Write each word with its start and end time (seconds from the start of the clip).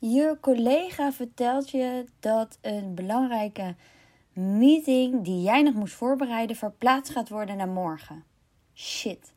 Je 0.00 0.36
collega 0.40 1.12
vertelt 1.12 1.70
je 1.70 2.04
dat 2.20 2.58
een 2.60 2.94
belangrijke 2.94 3.74
meeting 4.32 5.24
die 5.24 5.42
jij 5.42 5.62
nog 5.62 5.74
moest 5.74 5.94
voorbereiden 5.94 6.56
verplaatst 6.56 7.12
gaat 7.12 7.28
worden 7.28 7.56
naar 7.56 7.68
morgen. 7.68 8.24
Shit. 8.74 9.32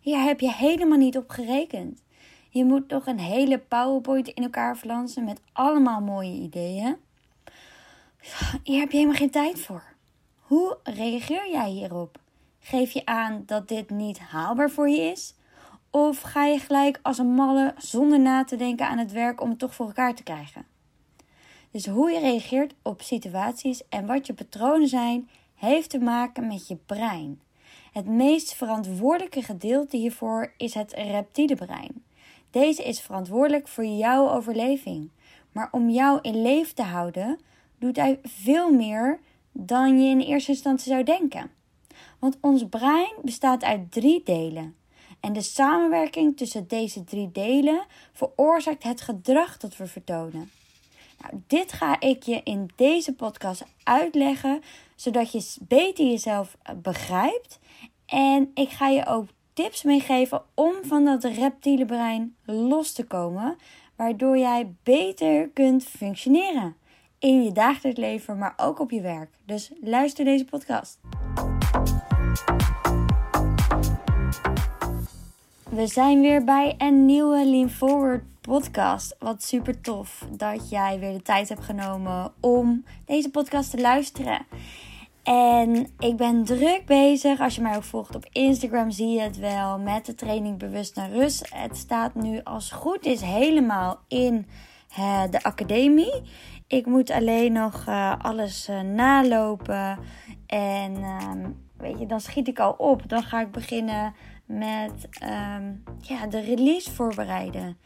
Hier 0.00 0.22
heb 0.22 0.40
je 0.40 0.52
helemaal 0.52 0.98
niet 0.98 1.16
op 1.16 1.30
gerekend. 1.30 2.02
Je 2.48 2.64
moet 2.64 2.88
toch 2.88 3.06
een 3.06 3.18
hele 3.18 3.58
PowerPoint 3.58 4.28
in 4.28 4.42
elkaar 4.42 4.76
flansen 4.76 5.24
met 5.24 5.40
allemaal 5.52 6.00
mooie 6.00 6.40
ideeën. 6.40 6.96
Hier 8.62 8.80
heb 8.80 8.90
je 8.90 8.96
helemaal 8.96 9.18
geen 9.18 9.30
tijd 9.30 9.60
voor. 9.60 9.84
Hoe 10.40 10.76
reageer 10.82 11.50
jij 11.50 11.70
hierop? 11.70 12.18
Geef 12.60 12.90
je 12.90 13.06
aan 13.06 13.42
dat 13.46 13.68
dit 13.68 13.90
niet 13.90 14.18
haalbaar 14.18 14.70
voor 14.70 14.88
je 14.88 15.00
is? 15.00 15.34
Of 15.96 16.20
ga 16.20 16.44
je 16.44 16.58
gelijk 16.58 16.98
als 17.02 17.18
een 17.18 17.34
malle 17.34 17.74
zonder 17.76 18.20
na 18.20 18.44
te 18.44 18.56
denken 18.56 18.86
aan 18.86 18.98
het 18.98 19.12
werk 19.12 19.40
om 19.40 19.48
het 19.48 19.58
toch 19.58 19.74
voor 19.74 19.86
elkaar 19.86 20.14
te 20.14 20.22
krijgen? 20.22 20.66
Dus 21.70 21.86
hoe 21.86 22.10
je 22.10 22.20
reageert 22.20 22.74
op 22.82 23.02
situaties 23.02 23.88
en 23.88 24.06
wat 24.06 24.26
je 24.26 24.34
patronen 24.34 24.88
zijn, 24.88 25.28
heeft 25.54 25.90
te 25.90 25.98
maken 25.98 26.46
met 26.46 26.68
je 26.68 26.76
brein. 26.86 27.40
Het 27.92 28.06
meest 28.06 28.54
verantwoordelijke 28.54 29.42
gedeelte 29.42 29.96
hiervoor 29.96 30.52
is 30.56 30.74
het 30.74 30.92
reptiele 30.92 31.54
brein. 31.54 32.04
Deze 32.50 32.84
is 32.84 33.00
verantwoordelijk 33.00 33.68
voor 33.68 33.84
jouw 33.84 34.30
overleving. 34.30 35.10
Maar 35.52 35.68
om 35.70 35.90
jou 35.90 36.18
in 36.22 36.42
leven 36.42 36.74
te 36.74 36.82
houden, 36.82 37.40
doet 37.78 37.96
hij 37.96 38.18
veel 38.22 38.72
meer 38.72 39.20
dan 39.52 40.02
je 40.02 40.10
in 40.10 40.20
eerste 40.20 40.50
instantie 40.50 40.92
zou 40.92 41.04
denken. 41.04 41.50
Want 42.18 42.38
ons 42.40 42.68
brein 42.68 43.12
bestaat 43.22 43.64
uit 43.64 43.92
drie 43.92 44.22
delen. 44.24 44.74
En 45.24 45.32
de 45.32 45.42
samenwerking 45.42 46.36
tussen 46.36 46.68
deze 46.68 47.04
drie 47.04 47.32
delen 47.32 47.86
veroorzaakt 48.12 48.82
het 48.82 49.00
gedrag 49.00 49.56
dat 49.56 49.76
we 49.76 49.86
vertonen. 49.86 50.50
Nou, 51.20 51.42
dit 51.46 51.72
ga 51.72 52.00
ik 52.00 52.22
je 52.22 52.40
in 52.42 52.70
deze 52.76 53.14
podcast 53.14 53.64
uitleggen, 53.82 54.62
zodat 54.94 55.32
je 55.32 55.54
beter 55.60 56.06
jezelf 56.06 56.56
eh, 56.62 56.74
begrijpt. 56.76 57.58
En 58.06 58.50
ik 58.54 58.68
ga 58.68 58.88
je 58.88 59.06
ook 59.06 59.28
tips 59.52 59.82
meegeven 59.82 60.42
om 60.54 60.74
van 60.82 61.04
dat 61.04 61.24
reptiele 61.24 61.84
brein 61.84 62.36
los 62.44 62.92
te 62.92 63.04
komen, 63.04 63.56
waardoor 63.96 64.38
jij 64.38 64.74
beter 64.82 65.48
kunt 65.48 65.84
functioneren 65.84 66.76
in 67.18 67.44
je 67.44 67.52
dagelijks 67.52 67.98
leven, 67.98 68.38
maar 68.38 68.54
ook 68.56 68.78
op 68.78 68.90
je 68.90 69.00
werk. 69.00 69.30
Dus 69.44 69.70
luister 69.80 70.24
deze 70.24 70.44
podcast. 70.44 70.98
We 75.74 75.86
zijn 75.86 76.20
weer 76.20 76.44
bij 76.44 76.74
een 76.78 77.04
nieuwe 77.04 77.46
Lean 77.46 77.70
Forward 77.70 78.22
podcast. 78.40 79.16
Wat 79.18 79.42
super 79.42 79.80
tof 79.80 80.26
dat 80.30 80.70
jij 80.70 80.98
weer 80.98 81.12
de 81.12 81.22
tijd 81.22 81.48
hebt 81.48 81.64
genomen 81.64 82.32
om 82.40 82.84
deze 83.04 83.30
podcast 83.30 83.70
te 83.70 83.80
luisteren. 83.80 84.46
En 85.22 85.86
ik 85.98 86.16
ben 86.16 86.44
druk 86.44 86.82
bezig. 86.86 87.40
Als 87.40 87.54
je 87.54 87.60
mij 87.60 87.76
ook 87.76 87.82
volgt 87.82 88.14
op 88.14 88.26
Instagram, 88.32 88.90
zie 88.90 89.08
je 89.08 89.20
het 89.20 89.38
wel. 89.38 89.78
Met 89.78 90.06
de 90.06 90.14
training 90.14 90.58
Bewust 90.58 90.96
naar 90.96 91.10
Rust. 91.10 91.54
Het 91.54 91.76
staat 91.76 92.14
nu 92.14 92.40
als 92.42 92.70
goed 92.70 93.06
is 93.06 93.20
helemaal 93.20 93.98
in 94.08 94.46
uh, 94.98 95.22
de 95.30 95.42
academie. 95.42 96.22
Ik 96.66 96.86
moet 96.86 97.10
alleen 97.10 97.52
nog 97.52 97.84
uh, 97.88 98.14
alles 98.18 98.68
uh, 98.68 98.80
nalopen. 98.80 99.98
En 100.46 100.94
ehm, 101.02 101.50
weet 101.76 101.98
je, 101.98 102.06
dan 102.06 102.20
schiet 102.20 102.48
ik 102.48 102.58
al 102.58 102.72
op. 102.72 103.08
Dan 103.08 103.22
ga 103.22 103.40
ik 103.40 103.50
beginnen 103.50 104.14
met 104.46 105.08
um, 105.22 105.82
ja, 106.00 106.26
de 106.26 106.40
release 106.40 106.92
voorbereiden. 106.92 107.76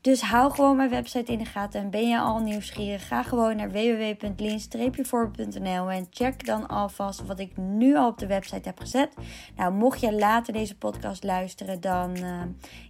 Dus 0.00 0.20
hou 0.20 0.50
gewoon 0.50 0.76
mijn 0.76 0.90
website 0.90 1.32
in 1.32 1.38
de 1.38 1.44
gaten. 1.44 1.80
En 1.80 1.90
ben 1.90 2.08
je 2.08 2.18
al 2.18 2.38
nieuwsgierig? 2.38 3.06
Ga 3.06 3.22
gewoon 3.22 3.56
naar 3.56 3.70
www.lean-voorbeeld.nl 3.70 5.90
en 5.90 6.06
check 6.10 6.46
dan 6.46 6.68
alvast 6.68 7.26
wat 7.26 7.40
ik 7.40 7.56
nu 7.56 7.96
al 7.96 8.08
op 8.08 8.18
de 8.18 8.26
website 8.26 8.68
heb 8.68 8.78
gezet. 8.78 9.14
Nou, 9.56 9.72
mocht 9.72 10.00
je 10.00 10.12
later 10.12 10.52
deze 10.52 10.76
podcast 10.76 11.24
luisteren, 11.24 11.80
dan 11.80 12.16
uh, 12.16 12.42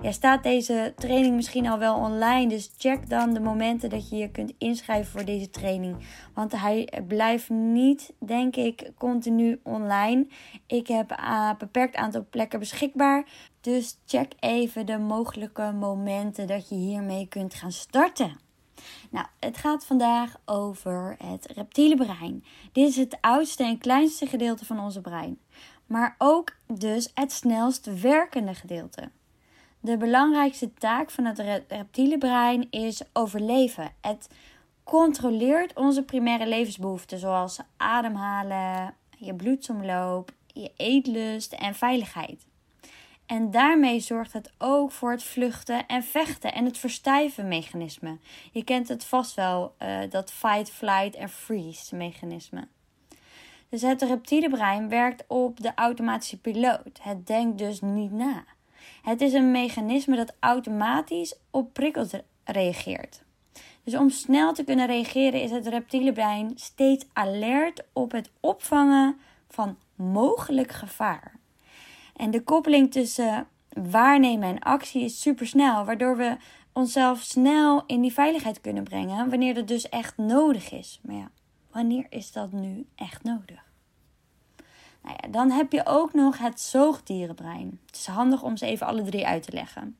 ja, 0.02 0.12
staat 0.12 0.42
deze 0.42 0.92
training 0.96 1.34
misschien 1.34 1.68
al 1.68 1.78
wel 1.78 1.96
online. 1.96 2.48
Dus 2.48 2.70
check 2.78 3.08
dan 3.08 3.34
de 3.34 3.40
momenten 3.40 3.90
dat 3.90 4.08
je 4.08 4.16
je 4.16 4.30
kunt 4.30 4.52
inschrijven 4.58 5.10
voor 5.10 5.24
deze 5.24 5.50
training. 5.50 5.96
Want 6.34 6.52
hij 6.52 6.88
blijft 7.06 7.50
niet, 7.50 8.12
denk 8.18 8.56
ik, 8.56 8.90
continu 8.96 9.60
online. 9.62 10.26
Ik 10.66 10.86
heb 10.86 11.10
een 11.10 11.54
beperkt 11.58 11.96
aantal 11.96 12.26
plekken 12.30 12.58
beschikbaar. 12.58 13.24
Dus 13.68 13.98
check 14.06 14.32
even 14.40 14.86
de 14.86 14.98
mogelijke 14.98 15.72
momenten 15.72 16.46
dat 16.46 16.68
je 16.68 16.74
hiermee 16.74 17.28
kunt 17.28 17.54
gaan 17.54 17.72
starten. 17.72 18.38
Nou, 19.10 19.26
het 19.38 19.56
gaat 19.56 19.84
vandaag 19.84 20.36
over 20.44 21.16
het 21.24 21.46
reptiele 21.46 21.96
brein. 21.96 22.44
Dit 22.72 22.88
is 22.88 22.96
het 22.96 23.18
oudste 23.20 23.64
en 23.64 23.78
kleinste 23.78 24.26
gedeelte 24.26 24.64
van 24.64 24.80
onze 24.80 25.00
brein, 25.00 25.38
maar 25.86 26.14
ook 26.18 26.56
dus 26.66 27.10
het 27.14 27.32
snelst 27.32 28.00
werkende 28.00 28.54
gedeelte. 28.54 29.10
De 29.80 29.96
belangrijkste 29.96 30.74
taak 30.74 31.10
van 31.10 31.24
het 31.24 31.38
reptiele 31.68 32.18
brein 32.18 32.70
is 32.70 33.02
overleven. 33.12 33.92
Het 34.00 34.28
controleert 34.84 35.74
onze 35.74 36.02
primaire 36.02 36.46
levensbehoeften, 36.46 37.18
zoals 37.18 37.58
ademhalen, 37.76 38.94
je 39.18 39.34
bloedsomloop, 39.34 40.32
je 40.46 40.72
eetlust 40.76 41.52
en 41.52 41.74
veiligheid. 41.74 42.46
En 43.28 43.50
daarmee 43.50 44.00
zorgt 44.00 44.32
het 44.32 44.52
ook 44.58 44.92
voor 44.92 45.10
het 45.10 45.22
vluchten 45.22 45.86
en 45.86 46.02
vechten 46.02 46.54
en 46.54 46.64
het 46.64 46.78
verstijven 46.78 47.48
mechanisme. 47.48 48.18
Je 48.52 48.64
kent 48.64 48.88
het 48.88 49.04
vast 49.04 49.34
wel, 49.34 49.74
uh, 49.82 49.98
dat 50.10 50.32
fight, 50.32 50.70
flight 50.70 51.14
en 51.14 51.28
freeze 51.28 51.96
mechanisme. 51.96 52.68
Dus 53.68 53.82
het 53.82 54.02
reptiele 54.02 54.48
brein 54.48 54.88
werkt 54.88 55.24
op 55.26 55.60
de 55.60 55.72
automatische 55.74 56.40
piloot. 56.40 56.98
Het 57.02 57.26
denkt 57.26 57.58
dus 57.58 57.80
niet 57.80 58.12
na. 58.12 58.44
Het 59.02 59.20
is 59.20 59.32
een 59.32 59.50
mechanisme 59.50 60.16
dat 60.16 60.34
automatisch 60.38 61.38
op 61.50 61.72
prikkels 61.72 62.10
reageert. 62.44 63.22
Dus 63.84 63.94
om 63.94 64.10
snel 64.10 64.52
te 64.52 64.64
kunnen 64.64 64.86
reageren 64.86 65.42
is 65.42 65.50
het 65.50 65.66
reptiele 65.66 66.12
brein 66.12 66.52
steeds 66.54 67.06
alert 67.12 67.84
op 67.92 68.12
het 68.12 68.30
opvangen 68.40 69.20
van 69.48 69.76
mogelijk 69.94 70.72
gevaar. 70.72 71.37
En 72.18 72.30
de 72.30 72.42
koppeling 72.42 72.90
tussen 72.92 73.46
waarnemen 73.68 74.48
en 74.48 74.58
actie 74.58 75.04
is 75.04 75.20
super 75.20 75.46
snel, 75.46 75.84
waardoor 75.84 76.16
we 76.16 76.36
onszelf 76.72 77.20
snel 77.20 77.82
in 77.86 78.00
die 78.00 78.12
veiligheid 78.12 78.60
kunnen 78.60 78.84
brengen 78.84 79.30
wanneer 79.30 79.54
dat 79.54 79.68
dus 79.68 79.88
echt 79.88 80.16
nodig 80.16 80.72
is. 80.72 81.00
Maar 81.02 81.16
ja, 81.16 81.30
wanneer 81.70 82.06
is 82.10 82.32
dat 82.32 82.52
nu 82.52 82.86
echt 82.94 83.22
nodig? 83.22 83.66
Nou 85.02 85.16
ja, 85.22 85.28
dan 85.28 85.50
heb 85.50 85.72
je 85.72 85.86
ook 85.86 86.14
nog 86.14 86.38
het 86.38 86.60
zoogdierenbrein. 86.60 87.80
Het 87.86 87.96
is 87.96 88.06
handig 88.06 88.42
om 88.42 88.56
ze 88.56 88.66
even 88.66 88.86
alle 88.86 89.02
drie 89.02 89.26
uit 89.26 89.42
te 89.42 89.52
leggen. 89.52 89.96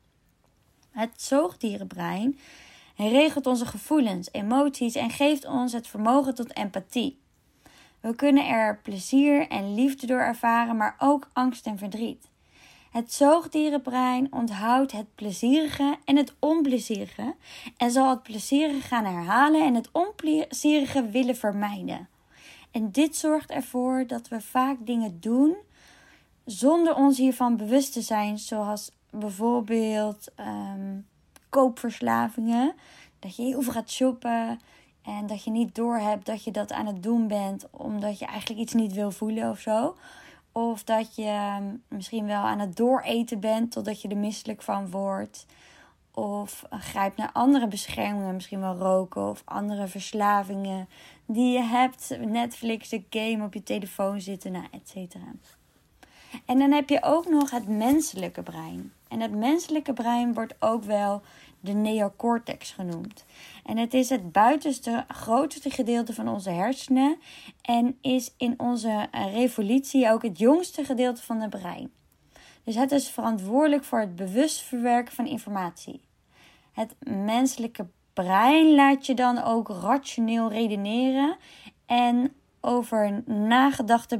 Het 0.91 1.21
zoogdierenbrein 1.21 2.39
regelt 2.95 3.47
onze 3.47 3.65
gevoelens, 3.65 4.29
emoties 4.31 4.95
en 4.95 5.09
geeft 5.09 5.45
ons 5.45 5.73
het 5.73 5.87
vermogen 5.87 6.35
tot 6.35 6.55
empathie. 6.55 7.19
We 8.01 8.15
kunnen 8.15 8.47
er 8.47 8.79
plezier 8.83 9.47
en 9.47 9.75
liefde 9.75 10.07
door 10.07 10.19
ervaren, 10.19 10.77
maar 10.77 10.95
ook 10.99 11.29
angst 11.33 11.65
en 11.65 11.77
verdriet. 11.77 12.29
Het 12.91 13.13
zoogdierenbrein 13.13 14.33
onthoudt 14.33 14.91
het 14.91 15.15
plezierige 15.15 15.97
en 16.05 16.15
het 16.15 16.33
onplezierige 16.39 17.35
en 17.77 17.91
zal 17.91 18.09
het 18.09 18.23
plezierige 18.23 18.81
gaan 18.81 19.05
herhalen 19.05 19.65
en 19.65 19.75
het 19.75 19.89
onplezierige 19.91 21.09
willen 21.09 21.35
vermijden. 21.35 22.07
En 22.71 22.91
dit 22.91 23.15
zorgt 23.15 23.51
ervoor 23.51 24.07
dat 24.07 24.27
we 24.27 24.41
vaak 24.41 24.77
dingen 24.79 25.19
doen 25.19 25.55
zonder 26.45 26.95
ons 26.95 27.17
hiervan 27.17 27.57
bewust 27.57 27.93
te 27.93 28.01
zijn, 28.01 28.37
zoals 28.37 28.91
bijvoorbeeld 29.09 30.27
um, 30.39 31.07
koopverslavingen. 31.49 32.75
Dat 33.19 33.35
je 33.35 33.43
heel 33.43 33.61
veel 33.61 33.73
gaat 33.73 33.91
shoppen, 33.91 34.59
en 35.17 35.27
dat 35.27 35.43
je 35.43 35.51
niet 35.51 35.75
doorhebt 35.75 36.25
dat 36.25 36.43
je 36.43 36.51
dat 36.51 36.71
aan 36.71 36.85
het 36.85 37.03
doen 37.03 37.27
bent 37.27 37.67
omdat 37.71 38.19
je 38.19 38.25
eigenlijk 38.25 38.61
iets 38.61 38.73
niet 38.73 38.93
wil 38.93 39.11
voelen 39.11 39.49
of 39.49 39.59
zo. 39.59 39.95
Of 40.51 40.83
dat 40.83 41.15
je 41.15 41.23
ehm, 41.23 41.63
misschien 41.87 42.25
wel 42.25 42.41
aan 42.41 42.59
het 42.59 42.75
dooreten 42.75 43.39
bent 43.39 43.71
totdat 43.71 44.01
je 44.01 44.07
er 44.07 44.17
misselijk 44.17 44.61
van 44.61 44.89
wordt. 44.89 45.45
Of 46.11 46.65
grijpt 46.69 47.17
naar 47.17 47.29
andere 47.33 47.67
beschermingen, 47.67 48.33
misschien 48.33 48.59
wel 48.59 48.75
roken 48.75 49.29
of 49.29 49.41
andere 49.45 49.87
verslavingen 49.87 50.89
die 51.25 51.53
je 51.53 51.63
hebt. 51.63 52.17
Netflix, 52.25 52.89
de 52.89 53.03
game 53.09 53.45
op 53.45 53.53
je 53.53 53.63
telefoon 53.63 54.21
zitten, 54.21 54.51
nou, 54.51 54.65
et 54.71 54.89
cetera. 54.89 55.31
En 56.45 56.59
dan 56.59 56.71
heb 56.71 56.89
je 56.89 57.03
ook 57.03 57.29
nog 57.29 57.51
het 57.51 57.67
menselijke 57.67 58.43
brein. 58.43 58.93
En 59.07 59.19
het 59.19 59.31
menselijke 59.31 59.93
brein 59.93 60.33
wordt 60.33 60.55
ook 60.59 60.83
wel 60.83 61.21
de 61.59 61.73
neocortex 61.73 62.71
genoemd. 62.71 63.25
En 63.69 63.77
het 63.77 63.93
is 63.93 64.09
het 64.09 64.31
buitenste, 64.31 65.05
grootste 65.07 65.69
gedeelte 65.69 66.13
van 66.13 66.27
onze 66.27 66.49
hersenen 66.49 67.17
en 67.61 67.97
is 68.01 68.33
in 68.37 68.53
onze 68.57 69.07
revolutie 69.11 70.11
ook 70.11 70.21
het 70.21 70.37
jongste 70.37 70.83
gedeelte 70.83 71.21
van 71.21 71.41
het 71.41 71.49
brein. 71.49 71.91
Dus 72.63 72.75
het 72.75 72.91
is 72.91 73.09
verantwoordelijk 73.09 73.83
voor 73.83 73.99
het 73.99 74.15
bewust 74.15 74.61
verwerken 74.61 75.13
van 75.13 75.27
informatie. 75.27 76.01
Het 76.71 76.95
menselijke 76.99 77.87
brein 78.13 78.75
laat 78.75 79.05
je 79.05 79.13
dan 79.13 79.43
ook 79.43 79.69
rationeel 79.69 80.51
redeneren 80.51 81.37
en 81.85 82.33
over 82.61 83.23
nagedachte 83.25 84.19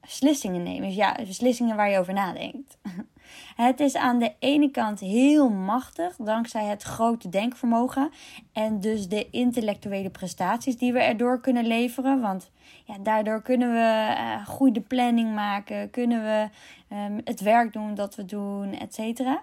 beslissingen 0.00 0.62
nemen. 0.62 0.88
Dus 0.88 0.96
ja, 0.96 1.18
beslissingen 1.26 1.76
waar 1.76 1.90
je 1.90 1.98
over 1.98 2.12
nadenkt. 2.12 2.78
Het 3.56 3.80
is 3.80 3.96
aan 3.96 4.18
de 4.18 4.32
ene 4.38 4.70
kant 4.70 5.00
heel 5.00 5.50
machtig 5.50 6.16
dankzij 6.16 6.64
het 6.64 6.82
grote 6.82 7.28
denkvermogen 7.28 8.10
en 8.52 8.80
dus 8.80 9.08
de 9.08 9.30
intellectuele 9.30 10.10
prestaties 10.10 10.76
die 10.76 10.92
we 10.92 10.98
erdoor 10.98 11.40
kunnen 11.40 11.66
leveren. 11.66 12.20
Want 12.20 12.50
ja, 12.84 12.98
daardoor 12.98 13.42
kunnen 13.42 13.72
we 13.72 14.14
uh, 14.16 14.46
goede 14.46 14.80
planning 14.80 15.34
maken, 15.34 15.90
kunnen 15.90 16.22
we 16.22 16.48
um, 16.96 17.20
het 17.24 17.40
werk 17.40 17.72
doen 17.72 17.94
dat 17.94 18.14
we 18.14 18.24
doen, 18.24 18.72
et 18.72 18.94
cetera. 18.94 19.42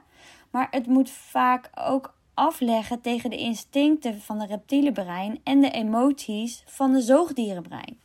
Maar 0.52 0.68
het 0.72 0.88
moet 0.88 1.10
vaak 1.10 1.70
ook 1.76 2.18
afleggen 2.34 3.02
tegen 3.02 3.30
de 3.30 3.38
instincten 3.38 4.22
van 4.22 4.40
de 4.40 4.46
reptiele 4.46 4.92
brein 4.92 5.40
en 5.44 5.60
de 5.60 5.72
emoties 5.72 6.64
van 6.66 6.94
de 6.94 7.02
zoogdierenbrein. 7.02 8.00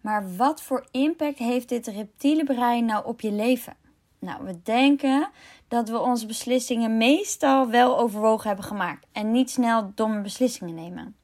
Maar 0.00 0.36
wat 0.36 0.62
voor 0.62 0.86
impact 0.90 1.38
heeft 1.38 1.68
dit 1.68 1.86
reptiele 1.86 2.44
brein 2.44 2.84
nou 2.84 3.06
op 3.06 3.20
je 3.20 3.32
leven? 3.32 3.76
Nou, 4.18 4.44
we 4.44 4.62
denken 4.62 5.30
dat 5.68 5.88
we 5.88 6.00
onze 6.00 6.26
beslissingen 6.26 6.96
meestal 6.96 7.68
wel 7.68 7.98
overwogen 7.98 8.46
hebben 8.46 8.64
gemaakt 8.64 9.06
en 9.12 9.30
niet 9.30 9.50
snel 9.50 9.92
domme 9.94 10.20
beslissingen 10.20 10.74
nemen. 10.74 11.16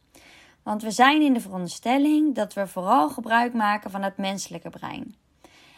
Want 0.63 0.83
we 0.83 0.91
zijn 0.91 1.23
in 1.23 1.33
de 1.33 1.41
veronderstelling 1.41 2.35
dat 2.35 2.55
we 2.55 2.67
vooral 2.67 3.09
gebruik 3.09 3.53
maken 3.53 3.91
van 3.91 4.03
het 4.03 4.17
menselijke 4.17 4.71
brein. 4.71 5.15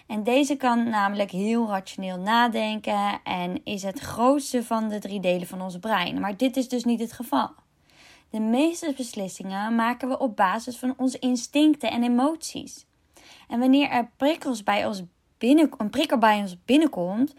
En 0.06 0.22
deze 0.22 0.56
kan 0.56 0.88
namelijk 0.88 1.30
heel 1.30 1.68
rationeel 1.68 2.18
nadenken 2.18 3.20
en 3.24 3.64
is 3.64 3.82
het 3.82 4.00
grootste 4.00 4.64
van 4.64 4.88
de 4.88 4.98
drie 4.98 5.20
delen 5.20 5.46
van 5.46 5.62
ons 5.62 5.78
brein. 5.78 6.20
Maar 6.20 6.36
dit 6.36 6.56
is 6.56 6.68
dus 6.68 6.84
niet 6.84 7.00
het 7.00 7.12
geval. 7.12 7.50
De 8.30 8.40
meeste 8.40 8.92
beslissingen 8.96 9.74
maken 9.74 10.08
we 10.08 10.18
op 10.18 10.36
basis 10.36 10.76
van 10.76 10.94
onze 10.96 11.18
instincten 11.18 11.90
en 11.90 12.02
emoties. 12.02 12.86
En 13.48 13.58
wanneer 13.58 13.88
er 13.88 14.10
prikkels 14.16 14.62
bij 14.62 14.86
ons 14.86 15.02
binnen, 15.38 15.70
een 15.78 15.90
prikkel 15.90 16.18
bij 16.18 16.40
ons 16.40 16.56
binnenkomt, 16.64 17.34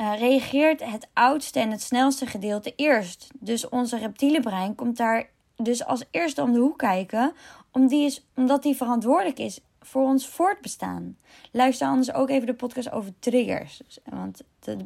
uh, 0.00 0.18
reageert 0.18 0.84
het 0.84 1.08
oudste 1.12 1.60
en 1.60 1.70
het 1.70 1.82
snelste 1.82 2.26
gedeelte 2.26 2.72
eerst. 2.76 3.28
Dus 3.38 3.68
onze 3.68 3.98
reptiele 3.98 4.40
brein 4.40 4.74
komt 4.74 4.96
daar 4.96 5.30
dus 5.56 5.84
als 5.84 6.04
eerste 6.10 6.42
om 6.42 6.52
de 6.52 6.58
hoek 6.58 6.78
kijken, 6.78 7.32
omdat 7.72 7.90
die, 7.90 8.04
is, 8.04 8.26
omdat 8.34 8.62
die 8.62 8.76
verantwoordelijk 8.76 9.38
is 9.38 9.60
voor 9.80 10.02
ons 10.02 10.28
voortbestaan. 10.28 11.16
Luister 11.52 11.88
anders 11.88 12.12
ook 12.12 12.28
even 12.28 12.46
de 12.46 12.54
podcast 12.54 12.90
over 12.90 13.12
triggers. 13.18 13.80
Want 14.04 14.42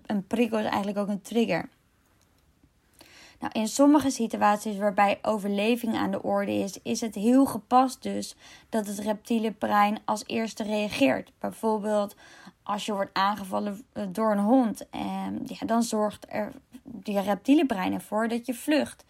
een 0.06 0.26
prikkel 0.26 0.58
is 0.58 0.64
eigenlijk 0.64 0.98
ook 0.98 1.08
een 1.08 1.22
trigger. 1.22 1.68
Nou, 3.40 3.52
in 3.52 3.68
sommige 3.68 4.10
situaties 4.10 4.76
waarbij 4.78 5.18
overleving 5.22 5.96
aan 5.96 6.10
de 6.10 6.22
orde 6.22 6.52
is, 6.52 6.78
is 6.82 7.00
het 7.00 7.14
heel 7.14 7.46
gepast 7.46 8.02
dus 8.02 8.36
dat 8.68 8.86
het 8.86 8.98
reptiele 8.98 9.52
brein 9.52 9.98
als 10.04 10.22
eerste 10.26 10.62
reageert. 10.62 11.32
Bijvoorbeeld 11.38 12.16
als 12.62 12.86
je 12.86 12.92
wordt 12.92 13.10
aangevallen 13.12 13.84
eh, 13.92 14.04
door 14.08 14.32
een 14.32 14.38
hond, 14.38 14.88
en 14.90 15.42
ja, 15.46 15.66
dan 15.66 15.82
zorgt 15.82 16.26
er 16.28 16.52
die 16.82 17.20
reptiele 17.20 17.66
brein 17.66 17.92
ervoor 17.92 18.28
dat 18.28 18.46
je 18.46 18.54
vlucht. 18.54 19.04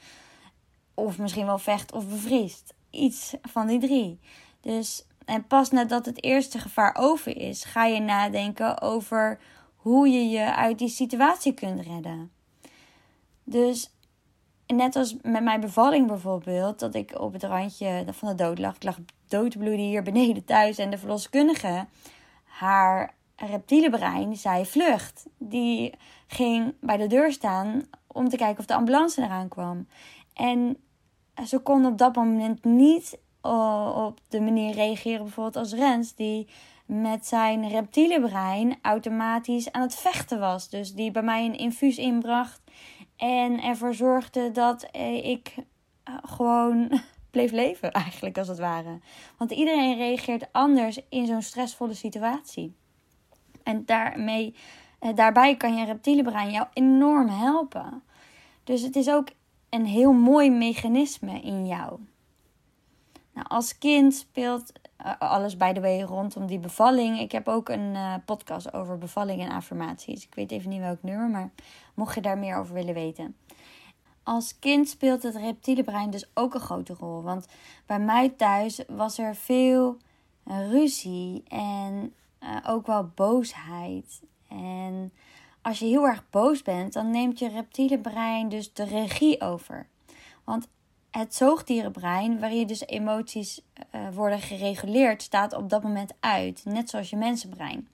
Of 0.95 1.19
misschien 1.19 1.47
wel 1.47 1.59
vecht 1.59 1.93
of 1.93 2.09
bevriest. 2.09 2.75
Iets 2.91 3.35
van 3.43 3.67
die 3.67 3.81
drie. 3.81 4.19
Dus, 4.61 5.05
en 5.25 5.47
pas 5.47 5.71
nadat 5.71 6.07
het 6.07 6.25
eerste 6.25 6.59
gevaar 6.59 6.97
over 6.99 7.37
is, 7.37 7.65
ga 7.65 7.85
je 7.85 8.01
nadenken 8.01 8.81
over 8.81 9.39
hoe 9.77 10.09
je 10.09 10.29
je 10.29 10.55
uit 10.55 10.79
die 10.79 10.89
situatie 10.89 11.55
kunt 11.55 11.81
redden. 11.81 12.31
Dus 13.45 13.91
net 14.77 14.97
als 14.97 15.17
met 15.23 15.43
mijn 15.43 15.61
bevalling 15.61 16.07
bijvoorbeeld, 16.07 16.79
dat 16.79 16.95
ik 16.95 17.21
op 17.21 17.33
het 17.33 17.43
randje 17.43 18.05
van 18.11 18.29
de 18.29 18.35
dood 18.35 18.59
lag. 18.59 18.75
Ik 18.75 18.83
lag 18.83 18.99
doodbloeden 19.29 19.85
hier 19.85 20.03
beneden 20.03 20.45
thuis 20.45 20.79
en 20.79 20.91
de 20.91 20.99
verloskundige, 20.99 21.87
haar 22.45 23.15
reptiele 23.37 23.91
brein, 23.91 24.37
zei 24.37 24.67
vlucht. 24.67 25.27
Die 25.39 25.95
ging 26.27 26.75
bij 26.81 26.97
de 26.97 27.07
deur 27.07 27.33
staan 27.33 27.83
om 28.07 28.29
te 28.29 28.37
kijken 28.37 28.59
of 28.59 28.67
de 28.67 28.75
ambulance 28.75 29.23
eraan 29.23 29.49
kwam. 29.49 29.87
En 30.35 30.77
ze 31.47 31.59
kon 31.59 31.87
op 31.87 31.99
dat 31.99 32.15
moment 32.15 32.65
niet 32.65 33.19
op 33.43 34.19
de 34.29 34.41
manier 34.41 34.75
reageren, 34.75 35.23
bijvoorbeeld 35.23 35.57
als 35.57 35.73
Rens, 35.73 36.15
die 36.15 36.49
met 36.87 37.27
zijn 37.27 37.69
reptiele 37.69 38.21
brein 38.21 38.79
automatisch 38.83 39.73
aan 39.73 39.83
het 39.83 39.95
vechten 39.95 40.41
was. 40.41 40.69
Dus 40.69 40.95
die 40.95 41.11
bij 41.11 41.23
mij 41.23 41.45
een 41.45 41.59
infuus 41.59 41.97
inbracht 41.97 42.61
en 43.21 43.63
ervoor 43.63 43.95
zorgde 43.95 44.51
dat 44.51 44.83
eh, 44.83 45.25
ik 45.25 45.55
eh, 46.03 46.15
gewoon 46.23 47.01
bleef 47.31 47.51
leven, 47.51 47.93
eigenlijk 47.93 48.39
als 48.39 48.49
het 48.49 48.59
ware. 48.59 48.99
Want 49.37 49.51
iedereen 49.51 49.97
reageert 49.97 50.53
anders 50.53 50.99
in 51.09 51.27
zo'n 51.27 51.43
stressvolle 51.43 51.95
situatie. 51.95 52.75
En 53.63 53.85
daarmee, 53.85 54.55
eh, 54.99 55.15
daarbij 55.15 55.57
kan 55.57 55.77
je 55.77 55.85
reptiele 55.85 56.23
brein 56.23 56.51
jou 56.51 56.67
enorm 56.73 57.29
helpen. 57.29 58.03
Dus 58.65 58.83
het 58.83 58.97
is 58.97 59.11
ook 59.11 59.29
een 59.71 59.87
heel 59.87 60.13
mooi 60.13 60.51
mechanisme 60.51 61.41
in 61.41 61.67
jou. 61.67 61.99
Nou, 63.33 63.47
als 63.49 63.79
kind 63.79 64.15
speelt 64.15 64.73
alles 65.19 65.57
bij 65.57 65.73
de 65.73 65.81
way 65.81 66.03
rondom 66.03 66.47
die 66.47 66.59
bevalling. 66.59 67.21
Ik 67.21 67.33
heb 67.33 67.49
ook 67.49 67.69
een 67.69 67.97
podcast 68.25 68.73
over 68.73 68.99
bevalling 68.99 69.43
en 69.43 69.51
affirmaties. 69.51 70.25
Ik 70.25 70.35
weet 70.35 70.51
even 70.51 70.71
niet 70.71 70.81
welk 70.81 71.03
nummer, 71.03 71.29
maar 71.29 71.51
mocht 71.95 72.15
je 72.15 72.21
daar 72.21 72.39
meer 72.39 72.57
over 72.57 72.75
willen 72.75 72.95
weten. 72.95 73.37
Als 74.23 74.59
kind 74.59 74.89
speelt 74.89 75.23
het 75.23 75.37
reptiele 75.37 75.85
brein 75.85 76.11
dus 76.11 76.31
ook 76.35 76.55
een 76.55 76.61
grote 76.61 76.95
rol. 76.95 77.23
Want 77.23 77.47
bij 77.87 78.01
mij 78.01 78.29
thuis 78.29 78.83
was 78.89 79.19
er 79.19 79.35
veel 79.37 79.97
eh, 80.45 80.71
ruzie 80.71 81.43
en 81.49 82.15
ook 82.67 82.87
wel 82.87 83.11
boosheid. 83.15 84.23
En 84.49 85.13
als 85.63 85.79
je 85.79 85.87
heel 85.87 86.07
erg 86.07 86.31
boos 86.31 86.63
bent, 86.63 86.93
dan 86.93 87.11
neemt 87.11 87.39
je 87.39 87.49
reptiele 87.49 87.99
brein 87.99 88.49
dus 88.49 88.73
de 88.73 88.85
regie 88.85 89.41
over. 89.41 89.87
Want 90.45 90.69
het 91.11 91.35
zoogdierenbrein, 91.35 92.41
waarin 92.41 92.67
dus 92.67 92.87
emoties 92.87 93.61
uh, 93.95 94.01
worden 94.15 94.41
gereguleerd, 94.41 95.23
staat 95.23 95.53
op 95.53 95.71
dat 95.71 95.83
moment 95.83 96.13
uit. 96.21 96.63
Net 96.65 96.91
zoals 96.91 97.11
je 97.11 97.17
mensenbrein. 97.17 97.89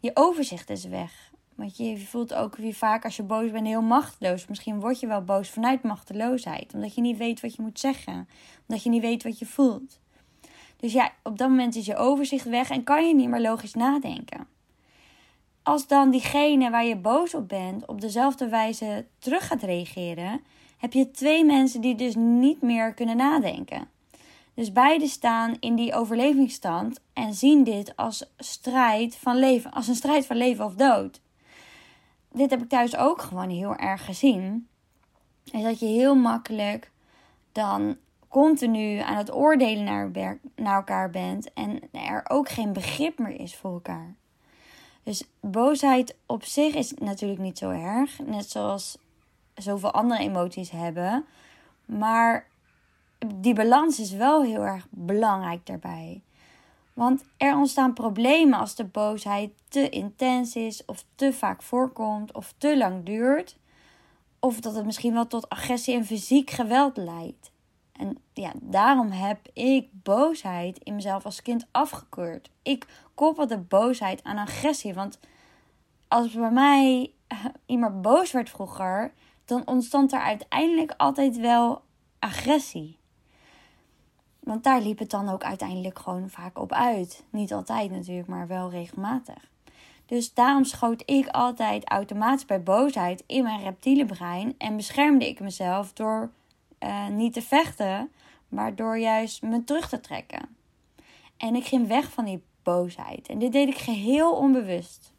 Je 0.00 0.10
overzicht 0.14 0.70
is 0.70 0.84
weg. 0.84 1.32
Want 1.54 1.76
je 1.76 1.98
voelt 1.98 2.34
ook 2.34 2.56
weer 2.56 2.74
vaak 2.74 3.04
als 3.04 3.16
je 3.16 3.22
boos 3.22 3.50
bent 3.50 3.66
heel 3.66 3.82
machteloos. 3.82 4.46
Misschien 4.46 4.80
word 4.80 5.00
je 5.00 5.06
wel 5.06 5.24
boos 5.24 5.50
vanuit 5.50 5.82
machteloosheid. 5.82 6.74
Omdat 6.74 6.94
je 6.94 7.00
niet 7.00 7.16
weet 7.16 7.40
wat 7.40 7.54
je 7.54 7.62
moet 7.62 7.80
zeggen. 7.80 8.28
Omdat 8.66 8.84
je 8.84 8.90
niet 8.90 9.02
weet 9.02 9.22
wat 9.22 9.38
je 9.38 9.46
voelt. 9.46 9.98
Dus 10.76 10.92
ja, 10.92 11.12
op 11.22 11.38
dat 11.38 11.48
moment 11.48 11.74
is 11.76 11.86
je 11.86 11.96
overzicht 11.96 12.48
weg 12.48 12.70
en 12.70 12.84
kan 12.84 13.08
je 13.08 13.14
niet 13.14 13.28
meer 13.28 13.40
logisch 13.40 13.74
nadenken. 13.74 14.46
Als 15.62 15.86
dan 15.86 16.10
diegene 16.10 16.70
waar 16.70 16.84
je 16.84 16.96
boos 16.96 17.34
op 17.34 17.48
bent 17.48 17.86
op 17.86 18.00
dezelfde 18.00 18.48
wijze 18.48 19.06
terug 19.18 19.46
gaat 19.46 19.62
reageren, 19.62 20.40
heb 20.84 20.92
je 20.92 21.10
twee 21.10 21.44
mensen 21.44 21.80
die 21.80 21.94
dus 21.94 22.14
niet 22.14 22.62
meer 22.62 22.94
kunnen 22.94 23.16
nadenken. 23.16 23.88
Dus 24.54 24.72
beide 24.72 25.06
staan 25.06 25.56
in 25.60 25.74
die 25.74 25.94
overlevingsstand 25.94 27.00
en 27.12 27.34
zien 27.34 27.64
dit 27.64 27.96
als 27.96 28.24
strijd 28.38 29.16
van 29.16 29.36
leven, 29.38 29.72
als 29.72 29.88
een 29.88 29.94
strijd 29.94 30.26
van 30.26 30.36
leven 30.36 30.64
of 30.64 30.74
dood 30.74 31.22
dit 32.34 32.50
heb 32.50 32.62
ik 32.62 32.68
thuis 32.68 32.96
ook 32.96 33.22
gewoon 33.22 33.50
heel 33.50 33.76
erg 33.76 34.04
gezien. 34.04 34.68
Is 35.52 35.62
dat 35.62 35.78
je 35.78 35.86
heel 35.86 36.14
makkelijk 36.14 36.90
dan 37.52 37.96
continu 38.28 38.98
aan 38.98 39.16
het 39.16 39.34
oordelen 39.34 39.84
naar, 39.84 40.38
naar 40.56 40.76
elkaar 40.76 41.10
bent 41.10 41.52
en 41.52 41.80
er 41.92 42.24
ook 42.28 42.48
geen 42.48 42.72
begrip 42.72 43.18
meer 43.18 43.40
is 43.40 43.56
voor 43.56 43.72
elkaar. 43.72 44.14
Dus 45.02 45.24
boosheid 45.40 46.16
op 46.26 46.44
zich 46.44 46.74
is 46.74 46.94
natuurlijk 46.94 47.40
niet 47.40 47.58
zo 47.58 47.70
erg, 47.70 48.18
net 48.18 48.50
zoals 48.50 48.98
zoveel 49.54 49.90
andere 49.90 50.20
emoties 50.20 50.70
hebben. 50.70 51.24
Maar 51.84 52.46
die 53.26 53.54
balans 53.54 53.98
is 53.98 54.12
wel 54.12 54.42
heel 54.42 54.62
erg 54.62 54.86
belangrijk 54.90 55.66
daarbij. 55.66 56.22
Want 56.92 57.24
er 57.36 57.56
ontstaan 57.56 57.92
problemen 57.92 58.58
als 58.58 58.74
de 58.74 58.84
boosheid 58.84 59.50
te 59.68 59.88
intens 59.88 60.56
is, 60.56 60.84
of 60.84 61.04
te 61.14 61.32
vaak 61.32 61.62
voorkomt, 61.62 62.32
of 62.32 62.54
te 62.58 62.76
lang 62.76 63.04
duurt. 63.04 63.56
Of 64.38 64.60
dat 64.60 64.74
het 64.74 64.84
misschien 64.84 65.14
wel 65.14 65.26
tot 65.26 65.48
agressie 65.48 65.94
en 65.94 66.04
fysiek 66.04 66.50
geweld 66.50 66.96
leidt. 66.96 67.52
En 67.92 68.18
ja, 68.32 68.52
daarom 68.60 69.10
heb 69.10 69.38
ik 69.52 69.88
boosheid 69.92 70.78
in 70.78 70.94
mezelf 70.94 71.24
als 71.24 71.42
kind 71.42 71.66
afgekeurd. 71.70 72.50
Ik 72.62 72.86
koppelde 73.14 73.58
boosheid 73.58 74.24
aan 74.24 74.38
agressie. 74.38 74.94
Want 74.94 75.18
als 76.08 76.32
bij 76.32 76.50
mij 76.50 77.12
iemand 77.66 78.02
boos 78.02 78.32
werd 78.32 78.50
vroeger, 78.50 79.12
dan 79.44 79.66
ontstond 79.66 80.12
er 80.12 80.20
uiteindelijk 80.20 80.94
altijd 80.96 81.36
wel 81.36 81.82
agressie. 82.18 82.98
Want 84.40 84.64
daar 84.64 84.80
liep 84.80 84.98
het 84.98 85.10
dan 85.10 85.28
ook 85.28 85.44
uiteindelijk 85.44 85.98
gewoon 85.98 86.30
vaak 86.30 86.58
op 86.58 86.72
uit. 86.72 87.24
Niet 87.30 87.52
altijd 87.52 87.90
natuurlijk, 87.90 88.28
maar 88.28 88.46
wel 88.46 88.70
regelmatig. 88.70 89.50
Dus 90.06 90.34
daarom 90.34 90.64
schoot 90.64 91.02
ik 91.04 91.28
altijd 91.28 91.88
automatisch 91.88 92.44
bij 92.44 92.62
boosheid 92.62 93.24
in 93.26 93.42
mijn 93.42 93.62
reptiele 93.62 94.04
brein 94.04 94.54
en 94.58 94.76
beschermde 94.76 95.28
ik 95.28 95.40
mezelf 95.40 95.92
door 95.92 96.30
uh, 96.80 97.08
niet 97.08 97.32
te 97.32 97.42
vechten, 97.42 98.10
maar 98.48 98.74
door 98.74 98.98
juist 98.98 99.42
me 99.42 99.64
terug 99.64 99.88
te 99.88 100.00
trekken. 100.00 100.56
En 101.36 101.54
ik 101.54 101.64
ging 101.64 101.88
weg 101.88 102.12
van 102.12 102.24
die 102.24 102.42
boosheid. 102.62 103.28
En 103.28 103.38
dit 103.38 103.52
deed 103.52 103.68
ik 103.68 103.78
geheel 103.78 104.32
onbewust. 104.32 105.12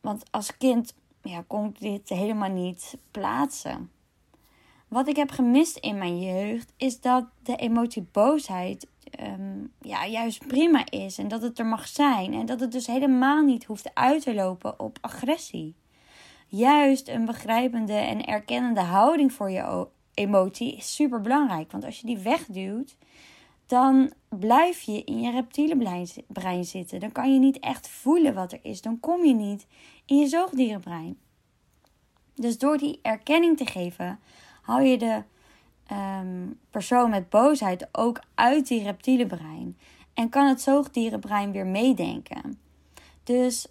Want 0.00 0.24
als 0.30 0.56
kind 0.56 0.94
ja, 1.22 1.44
kon 1.46 1.68
ik 1.68 1.80
dit 1.80 2.08
helemaal 2.08 2.50
niet 2.50 2.98
plaatsen. 3.10 3.90
Wat 4.88 5.08
ik 5.08 5.16
heb 5.16 5.30
gemist 5.30 5.76
in 5.76 5.98
mijn 5.98 6.20
jeugd 6.20 6.72
is 6.76 7.00
dat 7.00 7.24
de 7.42 7.56
emotie 7.56 8.06
boosheid 8.12 8.86
Ehm, 9.12 9.64
ja, 9.80 10.06
juist 10.06 10.46
prima 10.46 10.90
is. 10.90 11.18
En 11.18 11.28
dat 11.28 11.42
het 11.42 11.58
er 11.58 11.66
mag 11.66 11.88
zijn. 11.88 12.34
En 12.34 12.46
dat 12.46 12.60
het 12.60 12.72
dus 12.72 12.86
helemaal 12.86 13.42
niet 13.42 13.64
hoeft 13.64 13.94
uit 13.94 14.22
te 14.22 14.34
lopen 14.34 14.80
op 14.80 14.98
agressie. 15.00 15.74
Juist 16.46 17.08
een 17.08 17.24
begrijpende 17.24 17.92
en 17.92 18.24
erkennende 18.24 18.80
houding 18.80 19.32
voor 19.32 19.50
je 19.50 19.88
emotie 20.14 20.76
is 20.76 20.94
super 20.94 21.20
belangrijk. 21.20 21.72
Want 21.72 21.84
als 21.84 22.00
je 22.00 22.06
die 22.06 22.18
wegduwt, 22.18 22.96
dan 23.72 24.12
blijf 24.28 24.80
je 24.80 25.04
in 25.04 25.20
je 25.20 25.30
reptiele 25.30 26.04
brein 26.26 26.64
zitten. 26.64 27.00
Dan 27.00 27.12
kan 27.12 27.32
je 27.32 27.38
niet 27.38 27.58
echt 27.60 27.88
voelen 27.88 28.34
wat 28.34 28.52
er 28.52 28.60
is. 28.62 28.82
Dan 28.82 29.00
kom 29.00 29.24
je 29.24 29.34
niet 29.34 29.66
in 30.06 30.16
je 30.16 30.26
zoogdierenbrein. 30.26 31.18
Dus 32.34 32.58
door 32.58 32.78
die 32.78 32.98
erkenning 33.02 33.56
te 33.56 33.66
geven, 33.66 34.20
hou 34.62 34.82
je 34.82 34.98
de 34.98 35.22
Ehm, 35.92 36.50
persoon 36.70 37.10
met 37.10 37.28
boosheid 37.28 37.88
ook 37.92 38.22
uit 38.34 38.68
die 38.68 38.82
reptiele 38.82 39.26
brein. 39.26 39.78
En 40.14 40.28
kan 40.28 40.48
het 40.48 40.60
zoogdierenbrein 40.60 41.52
weer 41.52 41.66
meedenken. 41.66 42.60
Dus 43.24 43.66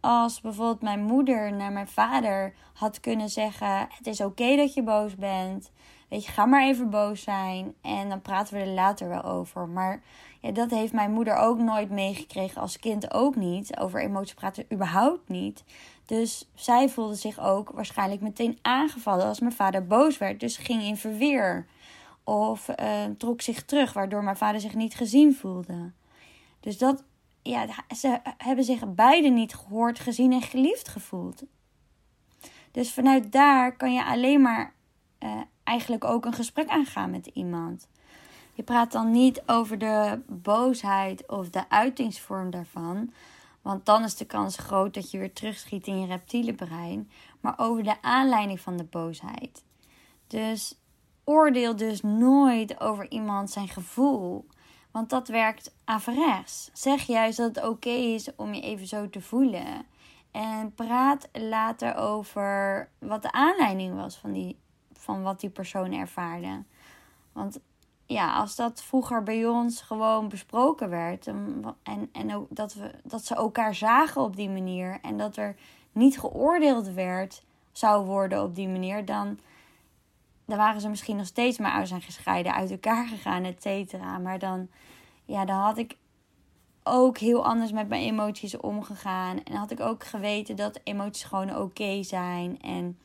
als 0.00 0.40
bijvoorbeeld 0.40 0.82
mijn 0.82 1.02
moeder 1.02 1.52
naar 1.52 1.72
mijn 1.72 1.88
vader 1.88 2.54
had 2.74 3.00
kunnen 3.00 3.28
zeggen: 3.28 3.86
Het 3.88 4.06
is 4.06 4.20
oké 4.20 4.56
dat 4.56 4.74
je 4.74 4.82
boos 4.82 5.14
bent. 5.14 5.70
Weet 6.14 6.24
je, 6.24 6.32
ga 6.32 6.46
maar 6.46 6.62
even 6.62 6.90
boos 6.90 7.22
zijn. 7.22 7.74
En 7.80 8.08
dan 8.08 8.22
praten 8.22 8.54
we 8.54 8.60
er 8.60 8.66
later 8.66 9.08
wel 9.08 9.22
over. 9.22 9.68
Maar 9.68 10.02
ja, 10.40 10.50
dat 10.50 10.70
heeft 10.70 10.92
mijn 10.92 11.12
moeder 11.12 11.36
ook 11.36 11.58
nooit 11.58 11.90
meegekregen. 11.90 12.60
Als 12.60 12.78
kind 12.78 13.12
ook 13.12 13.36
niet. 13.36 13.78
Over 13.78 14.00
emoties 14.00 14.34
praten 14.34 14.66
überhaupt 14.72 15.28
niet. 15.28 15.64
Dus 16.06 16.50
zij 16.54 16.88
voelde 16.88 17.14
zich 17.14 17.40
ook 17.40 17.70
waarschijnlijk 17.70 18.20
meteen 18.20 18.58
aangevallen 18.62 19.26
als 19.26 19.40
mijn 19.40 19.52
vader 19.52 19.86
boos 19.86 20.18
werd. 20.18 20.40
Dus 20.40 20.56
ging 20.56 20.82
in 20.82 20.96
verweer. 20.96 21.66
Of 22.24 22.68
uh, 22.68 23.04
trok 23.18 23.40
zich 23.40 23.64
terug, 23.64 23.92
waardoor 23.92 24.24
mijn 24.24 24.36
vader 24.36 24.60
zich 24.60 24.74
niet 24.74 24.94
gezien 24.94 25.34
voelde. 25.34 25.92
Dus 26.60 26.78
dat, 26.78 27.04
ja, 27.42 27.66
ze 27.96 28.20
hebben 28.38 28.64
zich 28.64 28.94
beide 28.94 29.28
niet 29.28 29.54
gehoord, 29.54 29.98
gezien 29.98 30.32
en 30.32 30.42
geliefd 30.42 30.88
gevoeld. 30.88 31.42
Dus 32.70 32.92
vanuit 32.92 33.32
daar 33.32 33.76
kan 33.76 33.92
je 33.92 34.04
alleen 34.04 34.40
maar 34.40 34.72
uh, 35.20 35.40
eigenlijk 35.64 36.04
ook 36.04 36.24
een 36.24 36.32
gesprek 36.32 36.68
aangaan 36.68 37.10
met 37.10 37.26
iemand. 37.26 37.88
Je 38.54 38.62
praat 38.62 38.92
dan 38.92 39.10
niet 39.10 39.42
over 39.46 39.78
de 39.78 40.20
boosheid 40.26 41.28
of 41.28 41.50
de 41.50 41.68
uitingsvorm 41.68 42.50
daarvan. 42.50 43.12
Want 43.62 43.86
dan 43.86 44.04
is 44.04 44.16
de 44.16 44.24
kans 44.24 44.56
groot 44.56 44.94
dat 44.94 45.10
je 45.10 45.18
weer 45.18 45.32
terugschiet 45.32 45.86
in 45.86 46.00
je 46.00 46.06
reptiele 46.06 46.54
brein. 46.54 47.10
Maar 47.40 47.54
over 47.56 47.82
de 47.82 48.02
aanleiding 48.02 48.60
van 48.60 48.76
de 48.76 48.84
boosheid. 48.84 49.64
Dus 50.26 50.78
oordeel 51.24 51.76
dus 51.76 52.02
nooit 52.02 52.80
over 52.80 53.10
iemand 53.10 53.50
zijn 53.50 53.68
gevoel. 53.68 54.46
Want 54.90 55.10
dat 55.10 55.28
werkt 55.28 55.74
averechts. 55.84 56.70
Zeg 56.72 57.02
juist 57.02 57.36
dat 57.36 57.54
het 57.54 57.64
oké 57.64 57.88
is 57.90 58.34
om 58.36 58.54
je 58.54 58.60
even 58.60 58.86
zo 58.86 59.10
te 59.10 59.20
voelen. 59.20 59.86
En 60.30 60.74
praat 60.74 61.28
later 61.32 61.94
over 61.94 62.88
wat 62.98 63.22
de 63.22 63.32
aanleiding 63.32 63.94
was 63.94 64.16
van, 64.16 64.32
die, 64.32 64.58
van 65.04 65.22
wat 65.22 65.40
die 65.40 65.50
persoon 65.50 65.92
ervaarde. 65.92 66.62
Want 67.32 67.60
ja, 68.06 68.34
als 68.34 68.56
dat 68.56 68.82
vroeger 68.82 69.22
bij 69.22 69.46
ons 69.46 69.82
gewoon 69.82 70.28
besproken 70.28 70.90
werd. 70.90 71.26
En, 71.26 71.64
en 72.12 72.34
ook 72.34 72.46
dat, 72.50 72.74
we, 72.74 72.90
dat 73.02 73.24
ze 73.24 73.34
elkaar 73.34 73.74
zagen 73.74 74.22
op 74.22 74.36
die 74.36 74.50
manier. 74.50 74.98
En 75.02 75.16
dat 75.16 75.36
er 75.36 75.56
niet 75.92 76.20
geoordeeld 76.20 76.88
werd, 76.88 77.44
zou 77.72 78.06
worden 78.06 78.42
op 78.42 78.54
die 78.54 78.68
manier. 78.68 79.04
Dan, 79.04 79.38
dan 80.44 80.56
waren 80.56 80.80
ze 80.80 80.88
misschien 80.88 81.16
nog 81.16 81.26
steeds 81.26 81.58
maar 81.58 81.72
uit 81.72 81.88
zijn 81.88 82.02
gescheiden, 82.02 82.54
uit 82.54 82.70
elkaar 82.70 83.06
gegaan, 83.06 83.44
et 83.44 83.62
cetera. 83.62 84.18
Maar 84.18 84.38
dan, 84.38 84.68
ja, 85.24 85.44
dan 85.44 85.58
had 85.58 85.78
ik 85.78 85.96
ook 86.82 87.18
heel 87.18 87.44
anders 87.44 87.72
met 87.72 87.88
mijn 87.88 88.02
emoties 88.02 88.56
omgegaan. 88.56 89.42
En 89.44 89.54
had 89.54 89.70
ik 89.70 89.80
ook 89.80 90.04
geweten 90.04 90.56
dat 90.56 90.80
emoties 90.84 91.24
gewoon 91.24 91.56
oké 91.56 92.02
zijn. 92.02 92.60
En 92.60 92.98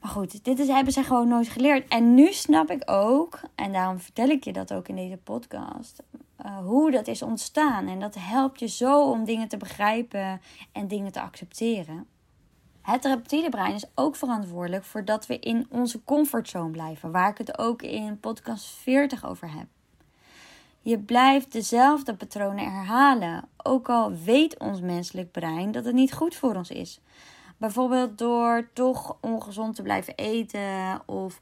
maar 0.00 0.10
goed, 0.10 0.44
dit 0.44 0.66
hebben 0.66 0.92
ze 0.92 1.02
gewoon 1.02 1.28
nooit 1.28 1.48
geleerd. 1.48 1.88
En 1.88 2.14
nu 2.14 2.32
snap 2.32 2.70
ik 2.70 2.90
ook, 2.90 3.40
en 3.54 3.72
daarom 3.72 3.98
vertel 3.98 4.28
ik 4.28 4.44
je 4.44 4.52
dat 4.52 4.72
ook 4.72 4.88
in 4.88 4.96
deze 4.96 5.16
podcast, 5.16 6.02
uh, 6.46 6.58
hoe 6.58 6.90
dat 6.90 7.06
is 7.06 7.22
ontstaan. 7.22 7.88
En 7.88 8.00
dat 8.00 8.14
helpt 8.18 8.60
je 8.60 8.68
zo 8.68 9.10
om 9.10 9.24
dingen 9.24 9.48
te 9.48 9.56
begrijpen 9.56 10.40
en 10.72 10.88
dingen 10.88 11.12
te 11.12 11.20
accepteren. 11.20 12.06
Het 12.82 13.04
reptiele 13.04 13.48
brein 13.48 13.74
is 13.74 13.84
ook 13.94 14.16
verantwoordelijk 14.16 14.84
voor 14.84 15.04
dat 15.04 15.26
we 15.26 15.38
in 15.38 15.66
onze 15.70 16.04
comfortzone 16.04 16.70
blijven, 16.70 17.10
waar 17.10 17.30
ik 17.30 17.38
het 17.38 17.58
ook 17.58 17.82
in 17.82 18.20
podcast 18.20 18.66
40 18.66 19.26
over 19.26 19.52
heb. 19.52 19.66
Je 20.80 20.98
blijft 20.98 21.52
dezelfde 21.52 22.14
patronen 22.14 22.72
herhalen, 22.72 23.48
ook 23.56 23.88
al 23.88 24.12
weet 24.12 24.58
ons 24.58 24.80
menselijk 24.80 25.30
brein 25.30 25.72
dat 25.72 25.84
het 25.84 25.94
niet 25.94 26.12
goed 26.12 26.34
voor 26.34 26.54
ons 26.54 26.70
is. 26.70 27.00
Bijvoorbeeld 27.58 28.18
door 28.18 28.68
toch 28.72 29.16
ongezond 29.20 29.74
te 29.74 29.82
blijven 29.82 30.14
eten 30.14 31.00
of 31.06 31.40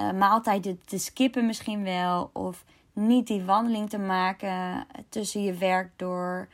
uh, 0.00 0.12
maaltijden 0.12 0.80
te 0.84 0.98
skippen 0.98 1.46
misschien 1.46 1.84
wel. 1.84 2.30
Of 2.32 2.64
niet 2.92 3.26
die 3.26 3.42
wandeling 3.42 3.90
te 3.90 3.98
maken 3.98 4.86
tussen 5.08 5.42
je 5.42 5.54
werk 5.54 5.90
door. 5.96 6.48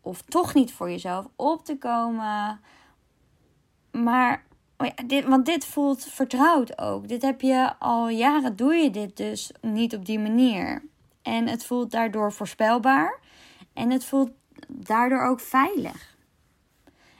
Of 0.00 0.22
toch 0.22 0.54
niet 0.54 0.72
voor 0.72 0.90
jezelf 0.90 1.26
op 1.36 1.64
te 1.64 1.78
komen. 1.78 2.60
Maar, 3.90 4.44
oh 4.76 4.86
ja, 4.86 5.04
dit, 5.06 5.24
want 5.24 5.46
dit 5.46 5.66
voelt 5.66 6.04
vertrouwd 6.04 6.78
ook. 6.78 7.08
Dit 7.08 7.22
heb 7.22 7.40
je 7.40 7.72
al 7.78 8.08
jaren, 8.08 8.56
doe 8.56 8.74
je 8.74 8.90
dit 8.90 9.16
dus 9.16 9.52
niet 9.60 9.94
op 9.94 10.06
die 10.06 10.18
manier. 10.18 10.82
En 11.22 11.48
het 11.48 11.66
voelt 11.66 11.90
daardoor 11.90 12.32
voorspelbaar. 12.32 13.18
En 13.72 13.90
het 13.90 14.04
voelt 14.04 14.30
daardoor 14.68 15.22
ook 15.22 15.40
veilig. 15.40 16.16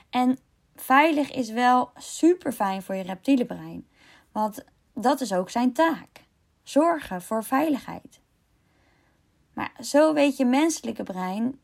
En 0.09 0.37
veilig 0.75 1.31
is 1.31 1.49
wel 1.49 1.89
super 1.97 2.51
fijn 2.51 2.81
voor 2.81 2.95
je 2.95 3.03
reptiele 3.03 3.45
brein. 3.45 3.87
Want 4.31 4.63
dat 4.93 5.21
is 5.21 5.33
ook 5.33 5.49
zijn 5.49 5.73
taak. 5.73 6.23
Zorgen 6.63 7.21
voor 7.21 7.43
veiligheid. 7.43 8.19
Maar 9.53 9.71
zo 9.79 10.13
weet 10.13 10.37
je 10.37 10.45
menselijke 10.45 11.03
brein 11.03 11.59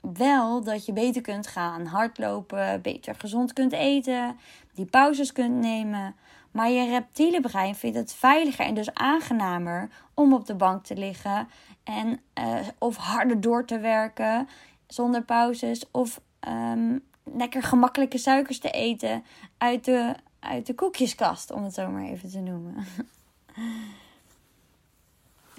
wel 0.00 0.62
dat 0.62 0.86
je 0.86 0.92
beter 0.92 1.22
kunt 1.22 1.46
gaan 1.46 1.86
hardlopen, 1.86 2.82
beter 2.82 3.14
gezond 3.14 3.52
kunt 3.52 3.72
eten, 3.72 4.36
die 4.74 4.86
pauzes 4.86 5.32
kunt 5.32 5.54
nemen. 5.54 6.14
Maar 6.50 6.70
je 6.70 6.88
reptiele 6.88 7.40
brein 7.40 7.74
vindt 7.74 7.96
het 7.96 8.12
veiliger 8.14 8.64
en 8.64 8.74
dus 8.74 8.94
aangenamer 8.94 9.90
om 10.14 10.34
op 10.34 10.46
de 10.46 10.54
bank 10.54 10.84
te 10.84 10.96
liggen 10.96 11.48
en 11.84 12.20
uh, 12.38 12.54
of 12.78 12.96
harder 12.96 13.40
door 13.40 13.66
te 13.66 13.78
werken 13.78 14.48
zonder 14.86 15.22
pauzes 15.22 15.90
of 15.90 16.20
um, 16.48 17.02
lekker 17.24 17.62
gemakkelijke 17.62 18.18
suikers 18.18 18.58
te 18.58 18.70
eten 18.70 19.24
uit 19.58 19.84
de, 19.84 20.14
uit 20.40 20.66
de 20.66 20.74
koekjeskast, 20.74 21.50
om 21.50 21.64
het 21.64 21.74
zo 21.74 21.90
maar 21.90 22.04
even 22.04 22.30
te 22.30 22.40
noemen. 22.40 22.74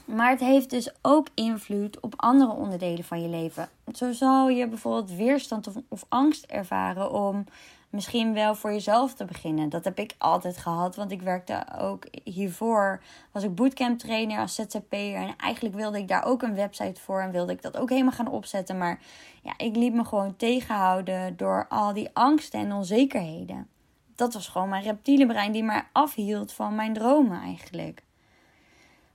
Maar 0.05 0.29
het 0.29 0.39
heeft 0.39 0.69
dus 0.69 0.91
ook 1.01 1.27
invloed 1.33 1.99
op 1.99 2.13
andere 2.17 2.51
onderdelen 2.51 3.03
van 3.03 3.21
je 3.21 3.27
leven. 3.27 3.69
Zo 3.93 4.11
zal 4.11 4.49
je 4.49 4.67
bijvoorbeeld 4.67 5.11
weerstand 5.17 5.67
of, 5.67 5.75
of, 5.87 6.05
angst 6.09 6.45
ervaren 6.45 7.11
om 7.11 7.45
misschien 7.93 8.33
wel 8.33 8.55
voor 8.55 8.71
jezelf 8.71 9.13
te 9.13 9.25
beginnen. 9.25 9.69
Dat 9.69 9.83
heb 9.83 9.99
ik 9.99 10.15
altijd 10.17 10.57
gehad, 10.57 10.95
want 10.95 11.11
ik 11.11 11.21
werkte 11.21 11.65
ook 11.77 12.05
hiervoor. 12.23 13.03
Was 13.31 13.43
ik 13.43 13.55
bootcamp 13.55 13.99
trainer 13.99 14.39
als 14.39 14.55
ZZP'er. 14.55 15.15
En 15.15 15.35
eigenlijk 15.37 15.75
wilde 15.75 15.97
ik 15.97 16.07
daar 16.07 16.25
ook 16.25 16.41
een 16.41 16.55
website 16.55 17.01
voor 17.01 17.21
en 17.21 17.31
wilde 17.31 17.51
ik 17.51 17.61
dat 17.61 17.77
ook 17.77 17.89
helemaal 17.89 18.11
gaan 18.11 18.31
opzetten. 18.31 18.77
Maar 18.77 18.99
ja, 19.41 19.53
ik 19.57 19.75
liet 19.75 19.93
me 19.93 20.05
gewoon 20.05 20.35
tegenhouden 20.35 21.37
door 21.37 21.65
al 21.69 21.93
die 21.93 22.09
angsten 22.13 22.59
en 22.59 22.73
onzekerheden. 22.73 23.67
Dat 24.15 24.33
was 24.33 24.47
gewoon 24.47 24.69
mijn 24.69 24.83
reptiele 24.83 25.25
brein 25.25 25.51
die 25.51 25.63
me 25.63 25.81
afhield 25.91 26.53
van 26.53 26.75
mijn 26.75 26.93
dromen 26.93 27.41
eigenlijk. 27.41 28.03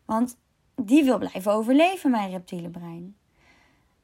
Want 0.04 0.36
die 0.76 1.04
wil 1.04 1.18
blijven 1.18 1.52
overleven, 1.52 2.10
mijn 2.10 2.30
reptiele 2.30 2.68
brein. 2.68 3.17